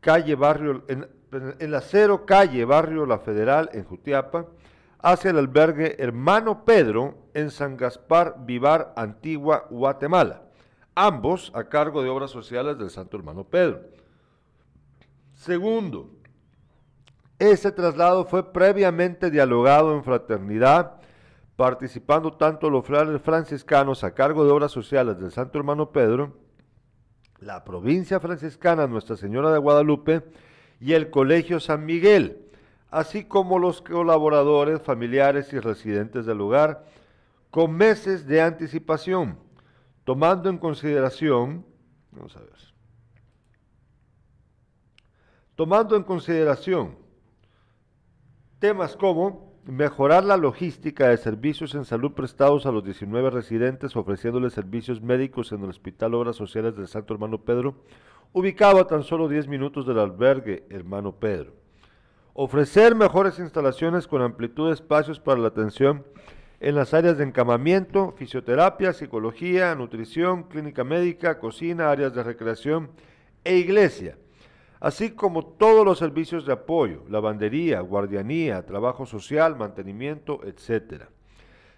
[0.00, 1.06] calle Barrio, en,
[1.58, 4.46] en la cero calle Barrio La Federal en Jutiapa,
[5.00, 10.42] hacia el albergue Hermano Pedro en San Gaspar Vivar, Antigua, Guatemala.
[10.94, 13.82] Ambos a cargo de obras sociales del Santo Hermano Pedro.
[15.34, 16.10] Segundo,
[17.38, 20.94] ese traslado fue previamente dialogado en fraternidad,
[21.54, 26.38] participando tanto los frailes franciscanos a cargo de obras sociales del Santo Hermano Pedro,
[27.38, 30.24] la provincia franciscana Nuestra Señora de Guadalupe
[30.80, 32.38] y el Colegio San Miguel,
[32.90, 36.84] así como los colaboradores, familiares y residentes del lugar,
[37.50, 39.38] con meses de anticipación,
[40.04, 41.64] tomando en consideración,
[42.12, 42.52] vamos a ver,
[45.54, 46.96] tomando en consideración
[48.58, 54.52] temas como mejorar la logística de servicios en salud prestados a los 19 residentes, ofreciéndoles
[54.52, 57.82] servicios médicos en el Hospital Obras Sociales del Santo Hermano Pedro,
[58.32, 61.54] ubicado a tan solo 10 minutos del albergue Hermano Pedro.
[62.34, 66.04] Ofrecer mejores instalaciones con amplitud de espacios para la atención
[66.60, 72.90] en las áreas de encamamiento, fisioterapia, psicología, nutrición, clínica médica, cocina, áreas de recreación
[73.44, 74.16] e iglesia
[74.80, 81.04] así como todos los servicios de apoyo, lavandería, guardianía, trabajo social, mantenimiento, etc.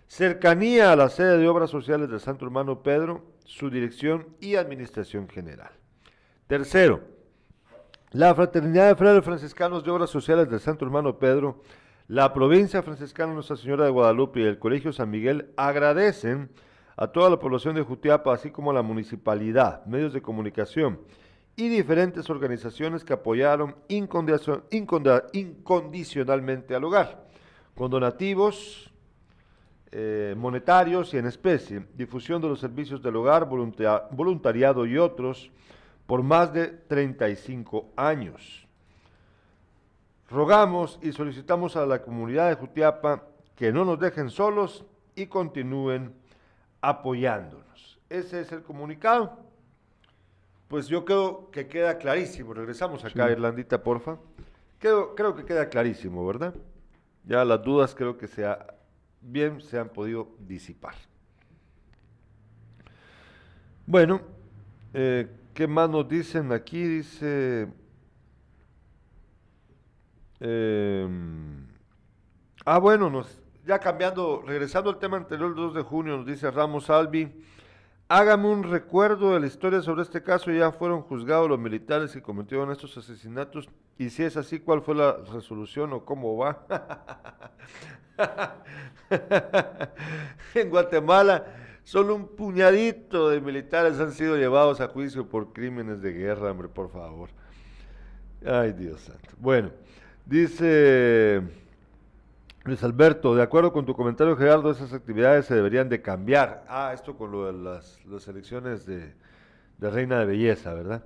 [0.06, 5.28] Cercanía a la sede de obras sociales del Santo Hermano Pedro, su dirección y administración
[5.28, 5.70] general.
[6.48, 7.00] Tercero,
[8.12, 11.60] la Fraternidad de Frailes Franciscanos de Obras Sociales del Santo Hermano Pedro,
[12.06, 16.48] la Provincia Franciscana Nuestra Señora de Guadalupe y el Colegio San Miguel agradecen
[16.96, 21.00] a toda la población de Jutiapa, así como a la municipalidad, medios de comunicación,
[21.54, 27.26] y diferentes organizaciones que apoyaron incondicionalmente al hogar,
[27.74, 28.90] con donativos
[29.92, 35.50] eh, monetarios y en especie, difusión de los servicios del hogar, volunta- voluntariado y otros,
[36.08, 38.66] por más de 35 años.
[40.30, 46.14] Rogamos y solicitamos a la comunidad de Jutiapa que no nos dejen solos y continúen
[46.80, 48.00] apoyándonos.
[48.08, 49.38] Ese es el comunicado.
[50.68, 52.54] Pues yo creo que queda clarísimo.
[52.54, 53.32] Regresamos acá, Sí.
[53.32, 54.16] Irlandita, porfa.
[54.78, 56.54] Creo, creo que queda clarísimo, ¿verdad?
[57.24, 58.66] Ya las dudas creo que sea,
[59.20, 60.94] bien se han podido disipar.
[63.84, 64.22] Bueno,
[64.94, 65.28] eh,
[65.58, 66.84] ¿qué más nos dicen aquí?
[66.84, 67.66] Dice...
[70.38, 71.66] em,
[72.64, 76.48] ah, bueno, nos, ya cambiando, regresando al tema anterior, el 2 de junio, nos dice
[76.48, 77.42] Ramos Albi,
[78.06, 82.22] hágame un recuerdo de la historia sobre este caso, ya fueron juzgados los militares que
[82.22, 86.66] cometieron estos asesinatos, y si es así, ¿cuál fue la resolución o cómo va?
[90.54, 91.46] en Guatemala,
[91.88, 96.68] solo un puñadito de militares han sido llevados a juicio por crímenes de guerra, hombre,
[96.68, 97.30] por favor.
[98.44, 99.30] Ay, Dios santo.
[99.38, 99.70] Bueno,
[100.26, 101.40] dice
[102.64, 106.62] Luis Alberto, de acuerdo con tu comentario, Gerardo, esas actividades se deberían de cambiar.
[106.68, 109.14] Ah, esto con lo de las, las elecciones de,
[109.78, 111.02] de Reina de Belleza, ¿verdad?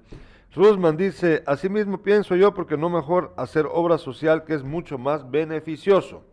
[0.52, 5.30] Rusman dice, asimismo pienso yo, porque no mejor hacer obra social que es mucho más
[5.30, 6.24] beneficioso.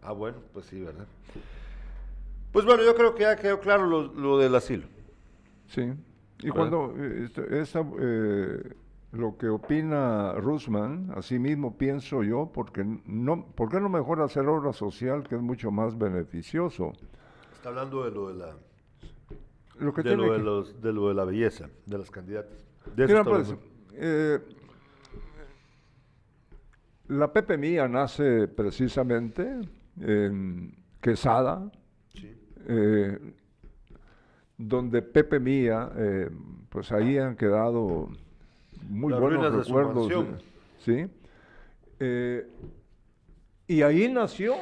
[0.00, 1.06] Ah, bueno, pues sí, ¿verdad?
[2.58, 4.84] Pues bueno, yo creo que ya quedó claro lo, lo del asilo.
[5.68, 5.92] Sí.
[6.40, 8.74] Y cuando eh, esa, eh,
[9.12, 14.44] lo que opina Rusman, así mismo pienso yo, porque no, ¿por qué no mejor hacer
[14.48, 16.94] obra social que es mucho más beneficioso?
[17.52, 18.56] Está hablando de lo de la,
[19.78, 22.10] Lo que de tiene lo de, que- los, de lo de la belleza, de las
[22.10, 22.58] candidatas.
[22.96, 23.54] De eso Mira, pues,
[23.92, 24.40] eh,
[27.06, 29.60] la Pepe Mía nace precisamente
[30.00, 31.70] en Quesada.
[32.68, 33.18] Eh,
[34.56, 36.30] donde Pepe Mía, eh,
[36.68, 38.08] pues ahí han quedado
[38.88, 40.10] muy Las buenos recuerdos.
[40.10, 40.38] eh,
[40.78, 41.06] ¿sí?
[42.00, 42.46] Eh,
[43.66, 44.54] y ahí nació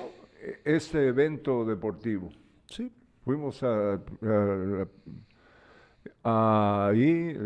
[0.65, 2.31] este evento deportivo.
[2.67, 2.93] Sí.
[3.25, 4.87] Fuimos a, a-
[6.25, 7.37] a- ahí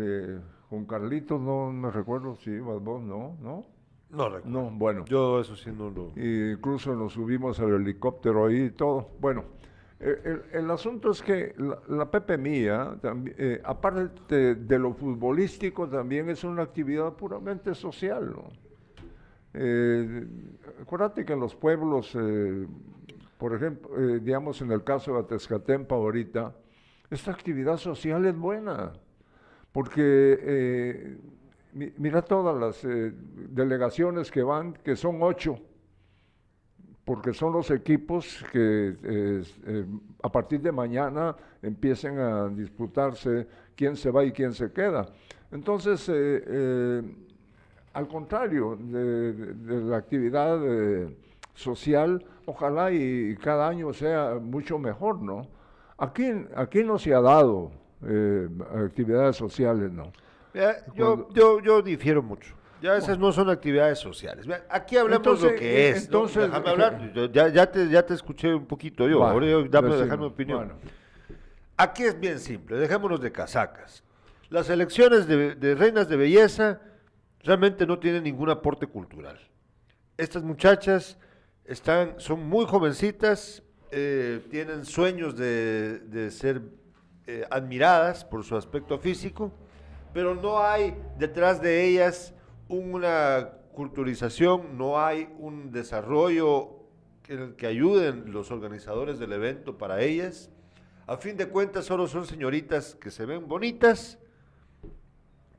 [0.69, 3.65] con Carlitos, no me recuerdo si ibas vos, no, no,
[4.09, 4.49] No recuerdo.
[4.49, 5.05] no, bueno.
[5.05, 6.11] Yo eso sí no lo...
[6.15, 9.09] Incluso nos subimos al helicóptero ahí y todo.
[9.19, 9.43] Bueno,
[10.01, 12.97] el, el asunto es que la, la Pepe Mía,
[13.37, 18.33] eh, aparte de, lo futbolístico, también es una actividad puramente social.
[19.53, 20.25] Eh,
[20.81, 22.65] acuérdate que en los pueblos, eh,
[23.37, 26.55] por ejemplo, eh, digamos en el caso de Atezcatempa ahorita,
[27.09, 28.93] esta actividad social es buena,
[29.73, 31.17] porque
[31.73, 32.87] mi- mira todas las
[33.49, 35.59] delegaciones que van, que son ocho,
[37.05, 39.85] porque son los equipos que eh, eh,
[40.21, 45.07] a partir de mañana empiecen a disputarse quién se va y quién se queda.
[45.51, 47.01] Entonces, eh, eh,
[47.93, 50.59] al contrario de, la actividad
[51.53, 55.47] social, ojalá y, cada año sea mucho mejor, ¿no?
[55.97, 57.71] Aquí, aquí no se ha dado
[58.73, 60.11] actividades sociales, ¿no?
[60.53, 62.55] Yo, Cuando- yo, yo difiero mucho.
[62.81, 64.45] Ya esas no son actividades sociales.
[64.69, 66.09] Aquí hablamos Entonces, lo que es.
[66.09, 67.13] Déjame eh, hablar.
[67.13, 69.19] Yo ya, ya, te, ya te escuché un poquito yo.
[69.19, 70.57] Va, Ahora yo, dame, dejar mi opinión.
[70.57, 70.75] Bueno.
[71.77, 72.77] Aquí es bien simple.
[72.77, 74.03] Dejémonos de casacas.
[74.49, 76.81] Las elecciones de, de reinas de belleza
[77.43, 79.39] realmente no tienen ningún aporte cultural.
[80.17, 81.17] Estas muchachas
[81.65, 86.61] están, son muy jovencitas, eh, tienen sueños de, de ser
[87.27, 89.51] eh, admiradas por su aspecto físico,
[90.13, 92.33] pero no hay detrás de ellas
[92.71, 96.69] una culturización, no hay un desarrollo
[97.23, 100.49] que, que ayuden los organizadores del evento para ellas.
[101.07, 104.17] A fin de cuentas, solo son señoritas que se ven bonitas,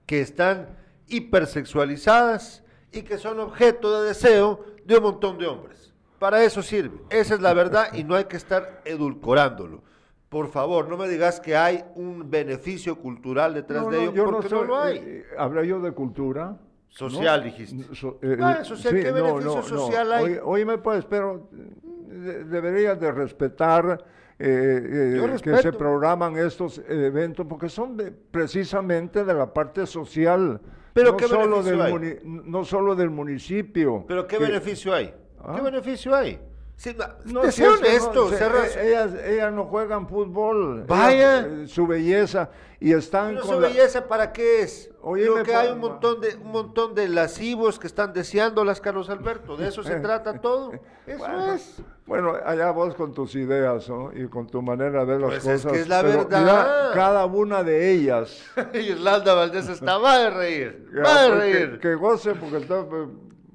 [0.06, 0.76] que están
[1.08, 5.92] hipersexualizadas y que son objeto de deseo de un montón de hombres.
[6.18, 7.00] Para eso sirve.
[7.10, 9.82] Esa es la verdad y no hay que estar edulcorándolo.
[10.28, 14.12] Por favor, no me digas que hay un beneficio cultural detrás No, de no, ello,
[14.14, 14.98] yo porque no, soy- lo hay.
[14.98, 16.56] eh, hablé yo de cultura.
[16.92, 17.44] Social, ¿no?
[17.46, 17.94] dijiste.
[17.94, 20.24] So- eh, Ah, eh, social, ¿qué beneficio social hay?
[20.24, 24.04] Oí- Oíme pues, pero de- deberías de respetar
[24.38, 30.60] eh, eh, que se programan estos eventos porque son de- precisamente de la parte social.
[30.92, 31.92] Pero no ¿qué solo beneficio del hay?
[32.24, 34.04] no solo del municipio.
[34.06, 35.14] Pero ¿qué que- beneficio hay?
[35.40, 35.54] Ah.
[35.56, 36.38] ¿Qué beneficio hay?
[36.82, 40.82] Sí, no, No, si es ellas, ellas no juegan fútbol.
[40.88, 41.38] Vaya.
[41.40, 44.90] Ellas, eh, su belleza y están Pero con su la- belleza para qué es?
[45.00, 49.10] Oye, me que hay un montón de un montón de lascivos que están deseándolas, Carlos
[49.10, 49.56] Alberto.
[49.56, 50.72] De eso se trata todo.
[51.06, 51.82] Eso Bueno, es.
[52.04, 54.10] Bueno, allá vos con tus ideas ¿no?
[54.12, 55.72] y con tu manera de ver las Pues es cosas.
[55.72, 56.90] que es la pero verdad.
[56.94, 58.42] cada una de ellas.
[58.74, 60.88] Irlanda Valdés está va de reír.
[61.04, 61.70] Va de pues, reír.
[61.74, 63.06] que, que goce porque está, eh,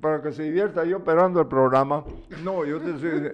[0.01, 2.03] para que se divierta yo operando el programa.
[2.43, 3.31] No, yo te estoy-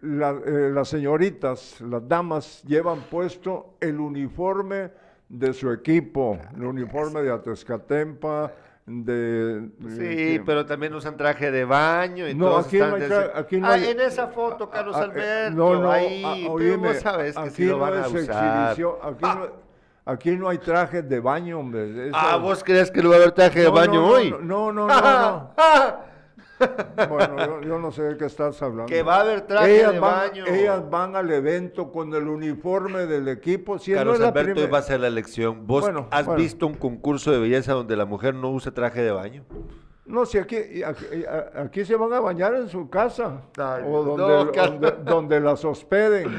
[0.00, 4.90] la- eh, las señoritas, las damas llevan puesto el uniforme
[5.28, 8.52] de su equipo, el uniforme de Atezcatempa,
[8.86, 9.70] de...
[9.88, 13.02] Sí, que- pero también usan traje de baño y No, aquí no hay
[13.34, 16.34] aquí no Ah, hay- en esa foto, Carlos Ah, ah, Alberto, no, no, ahí, ah,
[16.36, 18.66] pero oíme, vos sabes que aquí si lo no van a es usar.
[18.66, 19.48] exhibición, aquí, no,
[20.04, 22.08] aquí no hay trajes de baño, hombre.
[22.08, 24.30] eso- Ah, ¿vos crees que no va a haber traje de No, baño no, hoy?
[24.30, 25.54] No, no, no, no, no.
[27.08, 28.86] Bueno, yo, yo no sé de qué estás hablando.
[28.86, 30.46] Que va a haber traje ellas de van, baño.
[30.46, 33.78] Ellas van al evento con el uniforme del equipo.
[33.78, 35.66] Si no Carlos es la Alberto primer- va a ser la elección.
[35.66, 36.40] ¿Vos Bueno, has bueno.
[36.40, 39.44] visto un concurso de belleza donde la mujer no usa traje de baño?
[40.06, 41.04] No, si aquí, aquí,
[41.56, 43.40] aquí se van a bañar en su casa.
[43.56, 44.80] Ay, o no, donde, Carlos.
[44.80, 46.36] donde, donde las hospeden.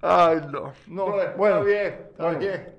[0.00, 0.72] Ay, no.
[0.86, 2.38] No, bueno, bueno, está bien, está bueno.
[2.38, 2.74] bien.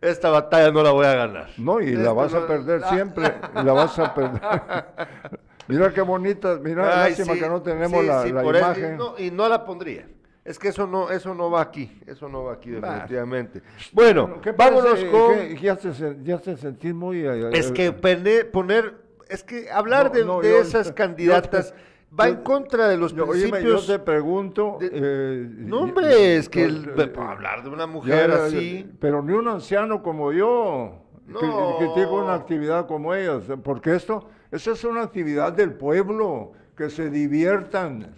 [0.00, 1.48] Esta batalla no la voy a ganar.
[1.58, 3.34] No, y la Esto vas no- a perder siempre.
[3.60, 4.40] y la vas a perder.
[5.68, 6.58] mira qué bonita.
[6.62, 8.94] Mira, Ay, lástima sí, que no tenemos sí, la, sí, la por eso- imagen.
[8.94, 10.08] y, no, y no la pondría.
[10.44, 12.00] Es que eso no, eso no va aquí.
[12.04, 13.62] Eso no va aquí definitivamente.
[13.92, 15.34] Bueno, ¿Qué vámonos parece con...
[15.36, 17.24] que ya, te, sen- ya te sentís muy...
[17.24, 19.01] eh, Es eh, que poner,
[19.32, 21.74] es que hablar No, de, no, de yo- esas yo- candidatas
[22.18, 23.86] va yo- en contra de los principios.
[23.86, 24.76] yo te pregunto...
[24.80, 28.90] de- eh, no, hombre, es que el- eh, hablar de una mujer así.
[29.00, 31.76] Pero ni un anciano como yo que, No.
[31.78, 33.44] que tenga una actividad como ellas.
[33.64, 36.52] Porque esto, esto es una actividad del pueblo.
[36.76, 38.14] Que se diviertan.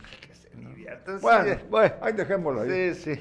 [0.56, 1.20] diviértanse.
[1.22, 2.94] Bueno, Bueno, ahí dejémoslo ahí.
[2.94, 3.20] sí, sí,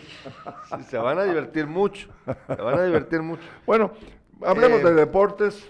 [0.78, 2.08] Sí, Se van a divertir mucho.
[2.48, 3.42] Se van a divertir mucho.
[3.66, 3.92] Bueno,
[4.46, 5.68] hablemos Eh, de deportes.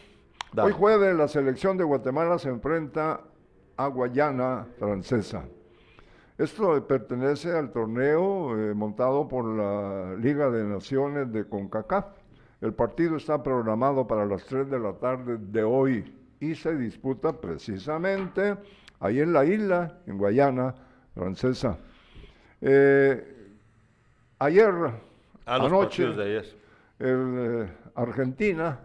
[0.54, 0.68] Dale.
[0.68, 3.22] Hoy jueves la selección de Guatemala se enfrenta
[3.78, 5.46] a Guayana Francesa.
[6.38, 12.06] Esto pertenece al torneo eh, montado por la Liga de Naciones de CONCACAF.
[12.62, 17.34] El partido está programado para las 3 de la tarde de hoy y se disputa
[17.34, 18.56] precisamente
[19.00, 20.74] ahí en la isla, en Guayana
[21.14, 21.78] Francesa.
[22.62, 23.48] Eh,
[24.40, 24.74] ayer,
[25.46, 26.46] A los anoche, partidos de ayer.
[27.00, 28.80] el, eh, Argentina,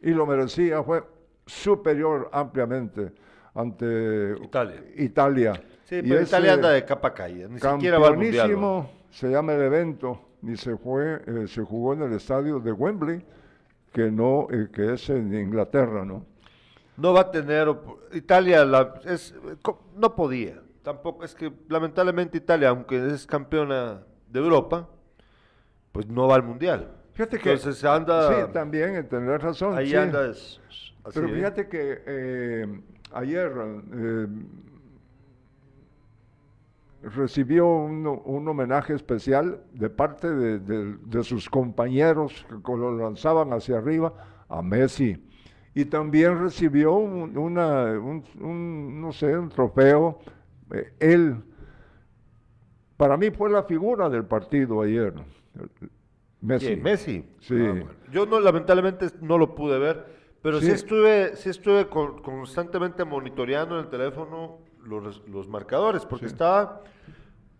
[0.00, 1.02] y lo merecía, fue
[1.46, 3.12] superior ampliamente
[3.54, 4.82] ante Italia.
[4.96, 5.52] Italia.
[5.84, 7.48] Sí, Y pero ese Italia anda de capa caída.
[7.48, 8.50] Ni siquiera va al mundial.
[8.52, 8.56] ¿no?
[8.56, 12.72] campeonísimo se llama el evento, y se, fue, eh, se jugó en el estadio de
[12.72, 13.24] Wembley,
[13.92, 16.26] que, no, eh, que es en Inglaterra, ¿no?
[16.96, 17.72] No va a tener.
[18.12, 19.34] Italia la- es,
[19.96, 20.60] no podía.
[20.82, 24.88] Tampoco es que lamentablemente Italia, aunque es campeona de Europa,
[25.92, 26.90] pues no va al mundial.
[27.12, 27.52] Fíjate que...
[27.52, 28.28] Entonces anda.
[28.46, 29.78] Sí, también, eh, tenés razón.
[29.78, 29.96] ahí sí.
[29.96, 30.26] anda.
[30.28, 30.60] es-
[31.04, 32.80] así, Pero fíjate que eh,
[33.12, 33.52] ayer
[33.92, 34.26] eh,
[37.02, 43.52] recibió un, un homenaje especial de parte de, de- de sus compañeros que lo lanzaban
[43.52, 44.14] hacia arriba
[44.48, 45.22] a Messi.
[45.74, 50.18] Y también recibió un, una, un- un, no sé, un trofeo.
[50.72, 51.36] eh, él,
[52.96, 55.12] para mí fue la figura del partido ayer.
[56.40, 56.66] Messi.
[56.66, 56.82] ¿Quién?
[56.82, 57.24] Messi.
[57.40, 57.54] Sí.
[57.58, 57.86] Ah, bueno.
[58.12, 60.06] Yo no, lamentablemente no lo pude ver,
[60.44, 60.72] pero sí, Sí.
[60.72, 66.82] estuve, sí estuve con- constantemente monitoreando en el teléfono los, los marcadores, porque estaba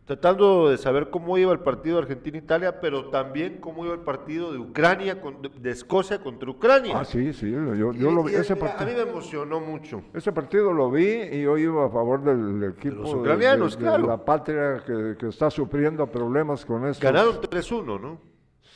[0.04, 4.58] tratando de saber cómo iba el partido Argentina-Italia, pero también cómo iba el partido de
[4.58, 6.98] Ucrania, con- de, de Escocia contra Ucrania.
[6.98, 8.32] Ah, sí, sí, yo, Y- yo lo vi.
[8.32, 8.98] y, Ese mira, a partido.
[8.98, 10.02] mí me emocionó mucho.
[10.12, 14.06] Ese partido lo vi y yo iba a favor del equipo los ucranianos, claro.
[14.06, 17.02] la patria que, que está sufriendo problemas con esto.
[17.02, 18.33] Ganaron 3-1, ¿no?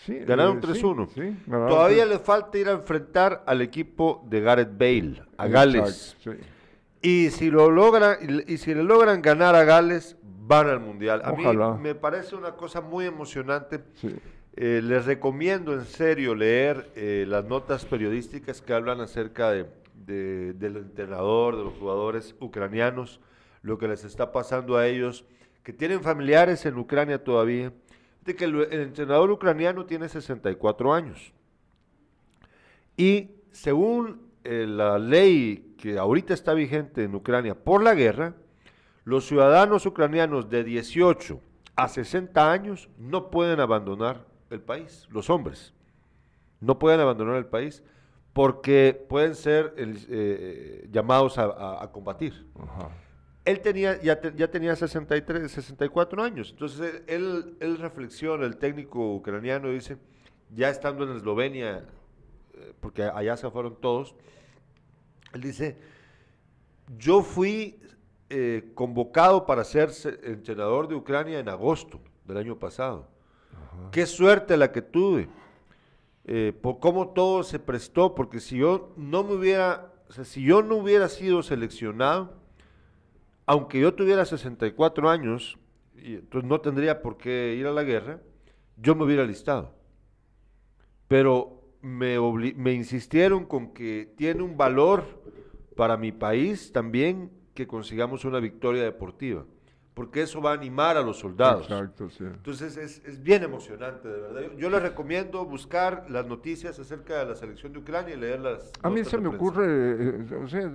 [0.09, 1.09] Sí, Ganaron eh, 3-1.
[1.09, 5.47] Sí, sí, ganaron Todavía le falta ir a enfrentar al equipo de Gareth Bale, a
[5.47, 6.17] Gales.
[6.19, 6.45] Exacto.
[7.01, 8.17] Y si lo logran,
[8.49, 11.21] y, si le logran ganar a Gales, van al mundial.
[11.25, 11.75] A Ojalá.
[11.75, 13.81] mí me parece una cosa muy emocionante.
[14.57, 20.53] Eh, les recomiendo en serio leer eh, las notas periodísticas que hablan acerca de, de-
[20.55, 23.21] del entrenador, de los jugadores ucranianos,
[23.63, 25.25] lo que les está pasando a ellos,
[25.63, 27.73] que tienen familiares en Ucrania todavía.
[28.25, 31.33] De que el, entrenador ucraniano tiene 64 años.
[32.97, 38.35] Y según eh, la ley que ahorita está vigente en Ucrania por la guerra,
[39.05, 41.41] los ciudadanos ucranianos de 18
[41.77, 45.73] a 60 años no pueden abandonar el país, los hombres.
[46.61, 47.83] No pueden abandonar el país
[48.33, 52.47] porque pueden ser eh, llamados a, a- a combatir.
[52.61, 52.91] Ajá.
[53.49, 59.15] Él tenía, ya, te- ya tenía 63, 64 años, entonces él, él, reflexiona, el técnico
[59.15, 59.97] ucraniano dice,
[60.55, 61.87] ya estando en Eslovenia,
[62.55, 64.15] eh, porque allá se fueron todos,
[65.33, 65.77] él dice,
[66.99, 67.81] yo fui
[68.31, 73.09] eh, convocado para ser se- entrenador de Ucrania en agosto del año pasado.
[73.93, 75.29] Qué suerte la que tuve,
[76.27, 80.43] eh, por cómo todo se prestó, porque si yo no me hubiera, o sea, si
[80.43, 82.35] yo no hubiera sido seleccionado,
[83.49, 85.59] aunque yo tuviera 64 años,
[85.97, 88.21] y entonces no tendría por qué ir a la guerra,
[88.77, 89.75] yo me hubiera listado.
[91.09, 92.19] Pero me,
[92.57, 95.03] me insistieron con que tiene un valor
[95.77, 99.47] para mi país también que consigamos una victoria deportiva,
[99.95, 101.63] porque eso va a animar a los soldados.
[101.63, 102.25] Exacto, sí.
[102.25, 104.43] Entonces es, es bien emocionante, de verdad.
[104.43, 108.71] Yo, yo les recomiendo buscar las noticias acerca de la selección de Ucrania y leerlas.
[108.83, 110.71] A mí se me ocurre, eh, o sea,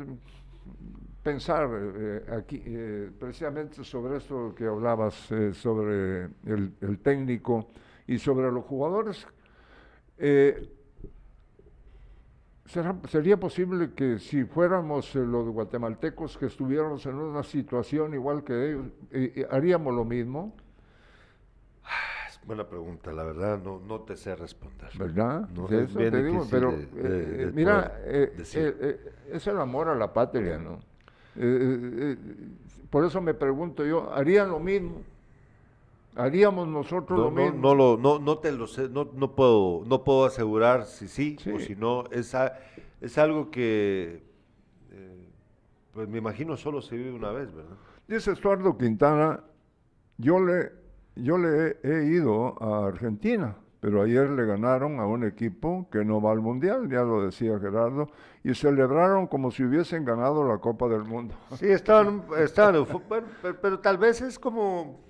[1.23, 7.67] pensar eh, aquí eh, precisamente sobre esto que hablabas, eh, sobre el, el, técnico
[8.05, 9.25] y sobre los jugadores.
[12.65, 18.71] ¿será, ¿Sería posible que si fuéramos los guatemaltecos que estuviéramos en una situación igual que
[18.71, 18.85] ellos,
[19.49, 20.53] haríamos lo mismo?
[21.85, 24.89] Ah, buena pregunta, la verdad no, no te sé responder.
[24.97, 25.49] ¿Verdad?
[25.49, 29.57] No, es bien te digo, pero de- de- de mira, eh, eh, eh, es el
[29.59, 30.79] amor a la patria, ¿no?
[31.35, 32.17] Eh, eh, eh,
[32.89, 35.01] por eso me pregunto yo, ¿harían lo mismo?
[36.15, 37.59] ¿Haríamos nosotros No, lo mismo?
[37.59, 41.37] no, lo, no, no te lo sé, no, no, puedo, no puedo asegurar si sí,
[41.51, 42.03] o si no.
[42.11, 42.53] Es, a-
[43.01, 44.21] es algo que,
[44.91, 45.27] eh,
[45.93, 47.75] pues me imagino solo se vive una vez, ¿verdad?
[48.07, 49.39] Dice Estuardo Quintana,
[50.19, 50.71] yo le,
[51.15, 56.05] yo le he, he ido a Argentina, pero ayer le ganaron a un equipo que
[56.05, 58.07] no va al Mundial, ya lo decía Gerardo,
[58.41, 61.35] y celebraron como si hubiesen ganado la Copa del Mundo.
[61.57, 65.01] Sí, estaban, estaban en fútbol, pero, pero tal vez es como,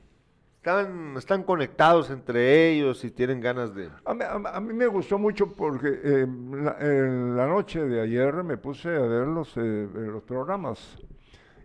[0.58, 3.90] están, están conectados entre ellos y tienen ganas de...
[4.06, 8.02] A mí, a- a mí me gustó mucho porque eh, la, en la noche de
[8.02, 10.98] ayer me puse a ver los, eh, los programas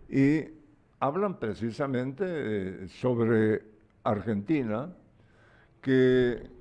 [0.09, 0.43] y
[0.99, 3.63] hablan precisamente eh, sobre
[4.03, 4.93] Argentina,
[5.81, 6.58] que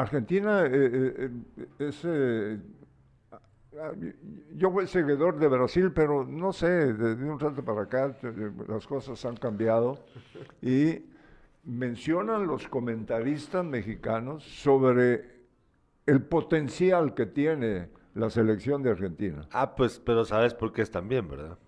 [0.00, 2.02] Argentina eh, eh, eh, es...
[2.04, 2.58] eh,
[3.32, 3.92] ah,
[4.54, 8.16] yo fui seguidor de Brasil, pero no sé, de, un rato para acá
[8.68, 9.98] las cosas han cambiado
[10.62, 11.04] y
[11.64, 15.38] mencionan los comentaristas mexicanos sobre
[16.06, 19.46] el potencial que tiene la selección de Argentina.
[19.52, 21.58] Ah, pues, pero sabes por qué están bien, ¿verdad?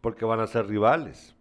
[0.00, 1.36] Porque van a ser rivales.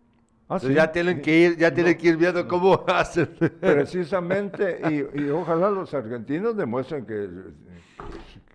[0.51, 0.75] Ah, Entonces sí.
[0.75, 3.29] ya tienen que ir, ya tienen que ir viendo cómo hacen.
[3.61, 4.81] Precisamente,
[5.15, 7.29] y, y ojalá los argentinos demuestren que,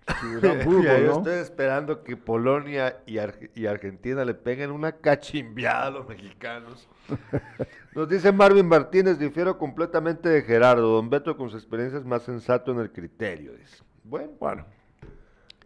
[0.63, 1.17] fútbol, yo ¿no?
[1.17, 6.87] estoy esperando que Polonia y, Ar- y Argentina le peguen una cachimbiada a los mexicanos.
[7.95, 10.87] Nos dice Marvin Martínez, difiero completamente de Gerardo.
[10.87, 13.53] Don Beto con su experiencia es más sensato en el criterio.
[13.53, 13.83] Dice.
[14.03, 14.65] Bueno, Bueno,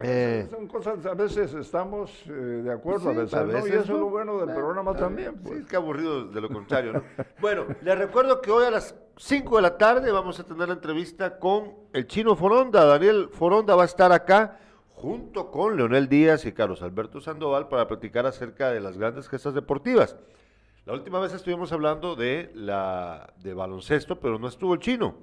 [0.00, 3.50] eh, son cosas, a veces estamos eh, de acuerdo, a Sí, veces, a ¿no?
[3.50, 5.32] Y veces eso es lo bueno del programa también.
[5.32, 5.58] Sí, pues.
[5.60, 7.02] es que aburrido de lo contrario, ¿no?
[7.40, 10.74] bueno, les recuerdo que hoy a las 5 de la tarde vamos a tener la
[10.74, 12.84] entrevista con el chino Foronda.
[12.84, 14.58] Daniel Foronda va a estar acá
[14.94, 19.54] junto con Leonel Díaz y Carlos Alberto Sandoval para platicar acerca de las grandes gestas
[19.54, 20.16] deportivas.
[20.84, 25.14] La última vez estuvimos hablando de la de baloncesto, pero no estuvo el chino,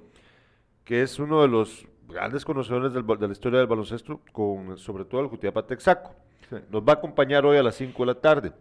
[0.84, 5.04] que es uno de los grandes conocedores del de la historia del baloncesto, con sobre
[5.04, 6.10] todo el Jutiapa Texaco.
[6.48, 6.56] Sí.
[6.70, 8.52] Nos va a acompañar hoy a las 5 de la tarde.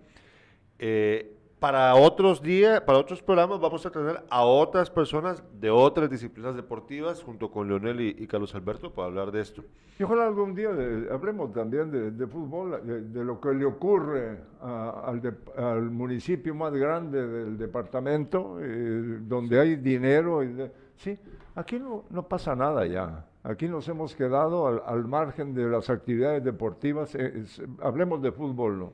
[0.78, 6.10] Eh, para otros días, para otros programas vamos a tener a otras personas de otras
[6.10, 9.64] disciplinas deportivas junto con Leonel y, y Carlos Alberto para hablar de esto.
[10.00, 13.66] Y ojalá algún día de- hablemos también de, de fútbol, de, de lo que le
[13.66, 20.42] ocurre a- al, de- al municipio más grande del departamento, eh, donde hay dinero.
[20.42, 20.56] y
[20.96, 21.20] sí,
[21.56, 23.26] aquí no, no pasa nada ya.
[23.44, 27.16] Aquí nos hemos quedado al, al margen de las actividades deportivas.
[27.16, 28.94] eh, es- hablemos de fútbol, ¿no?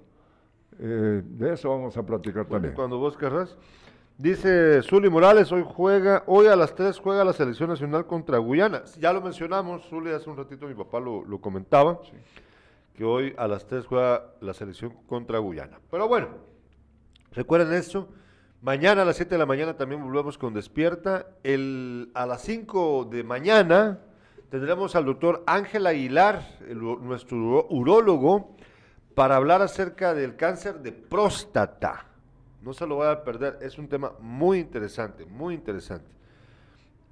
[0.79, 2.73] Eh, de eso vamos a platicar también.
[2.73, 3.57] cuando vos querrás.
[4.17, 8.83] Dice Zuli Morales, hoy juega, hoy a las 3 juega la selección nacional contra Guyana.
[8.99, 11.99] Ya lo mencionamos, Zuli, hace un ratito mi papá lo, lo comentaba,
[12.95, 15.79] que hoy a las 3 juega la selección contra Guyana.
[15.91, 16.27] Pero bueno,
[17.33, 18.07] recuerden esto,
[18.61, 21.25] mañana a las 7 de la mañana también volvemos con Despierta.
[21.43, 23.99] El, a las 5 de mañana
[24.49, 28.55] tendremos al doctor Ángel Aguilar, el nuestro urólogo,
[29.15, 32.05] para hablar acerca del cáncer de próstata.
[32.61, 36.09] No se lo vayan a perder, es un tema muy interesante, muy interesante.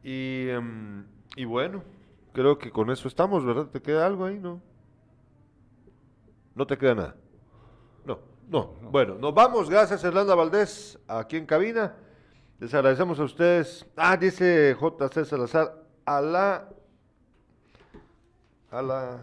[0.03, 1.05] Y, em,
[1.35, 1.84] y bueno,
[2.34, 3.68] creo que con eso estamos, ¿verdad?
[3.68, 4.39] ¿Te queda algo ahí?
[4.39, 4.61] No.
[6.55, 7.15] No te queda nada.
[8.05, 8.19] No,
[8.49, 8.89] no.
[8.91, 9.69] Bueno, nos vamos.
[9.69, 11.95] Gracias, Hernanda Valdés, aquí en cabina.
[12.60, 13.85] Les agradecemos a ustedes.
[13.95, 16.69] Ah, dice JC Salazar, a la.
[18.74, 19.20] A la.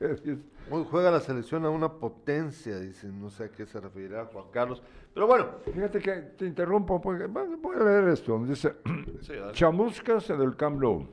[0.70, 4.44] Hoy juega la selección a una potencia, dice, no sé a qué se referirá Juan
[4.52, 4.80] Carlos.
[5.12, 8.38] Pero bueno, Fíjate que te interrumpo, porque bueno, voy a leer esto.
[8.44, 8.76] Dice,
[9.22, 11.04] Sí, chamuscas en el Camp Nou.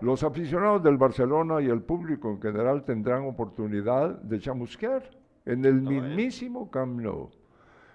[0.00, 5.08] Los aficionados del Barcelona y el público en general tendrán oportunidad de chamusquear
[5.44, 7.30] en el mismísimo Camp Nou.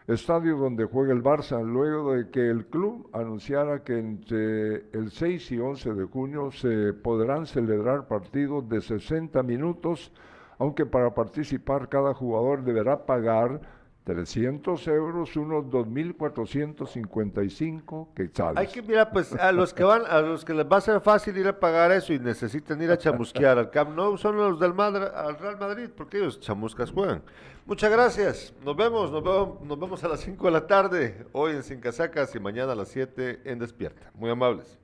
[0.08, 5.52] Estadio donde juega el Barça, luego de que el club anunciara que entre el 6
[5.52, 10.12] y 11 de junio se podrán celebrar partidos de 60 minutos,
[10.60, 13.62] aunque para participar cada jugador deberá pagar
[14.04, 18.58] 300 euros, unos 2.455 quetzales.
[18.58, 21.00] Hay que mirar, pues, a los que van, a los que les va a ser
[21.02, 24.60] fácil ir a pagar eso y necesitan ir a chamusquear al Camp Nou son los
[24.60, 27.22] del Madra- al Real Madrid, porque ellos chamuscas juegan.
[27.66, 28.54] Muchas gracias.
[28.66, 31.80] Nos vemos, nos vemos, nos vemos a las 5 de la tarde, hoy en Sin
[31.80, 34.12] Casacas y mañana a las 7 en Despierta.
[34.16, 34.78] Muy amables.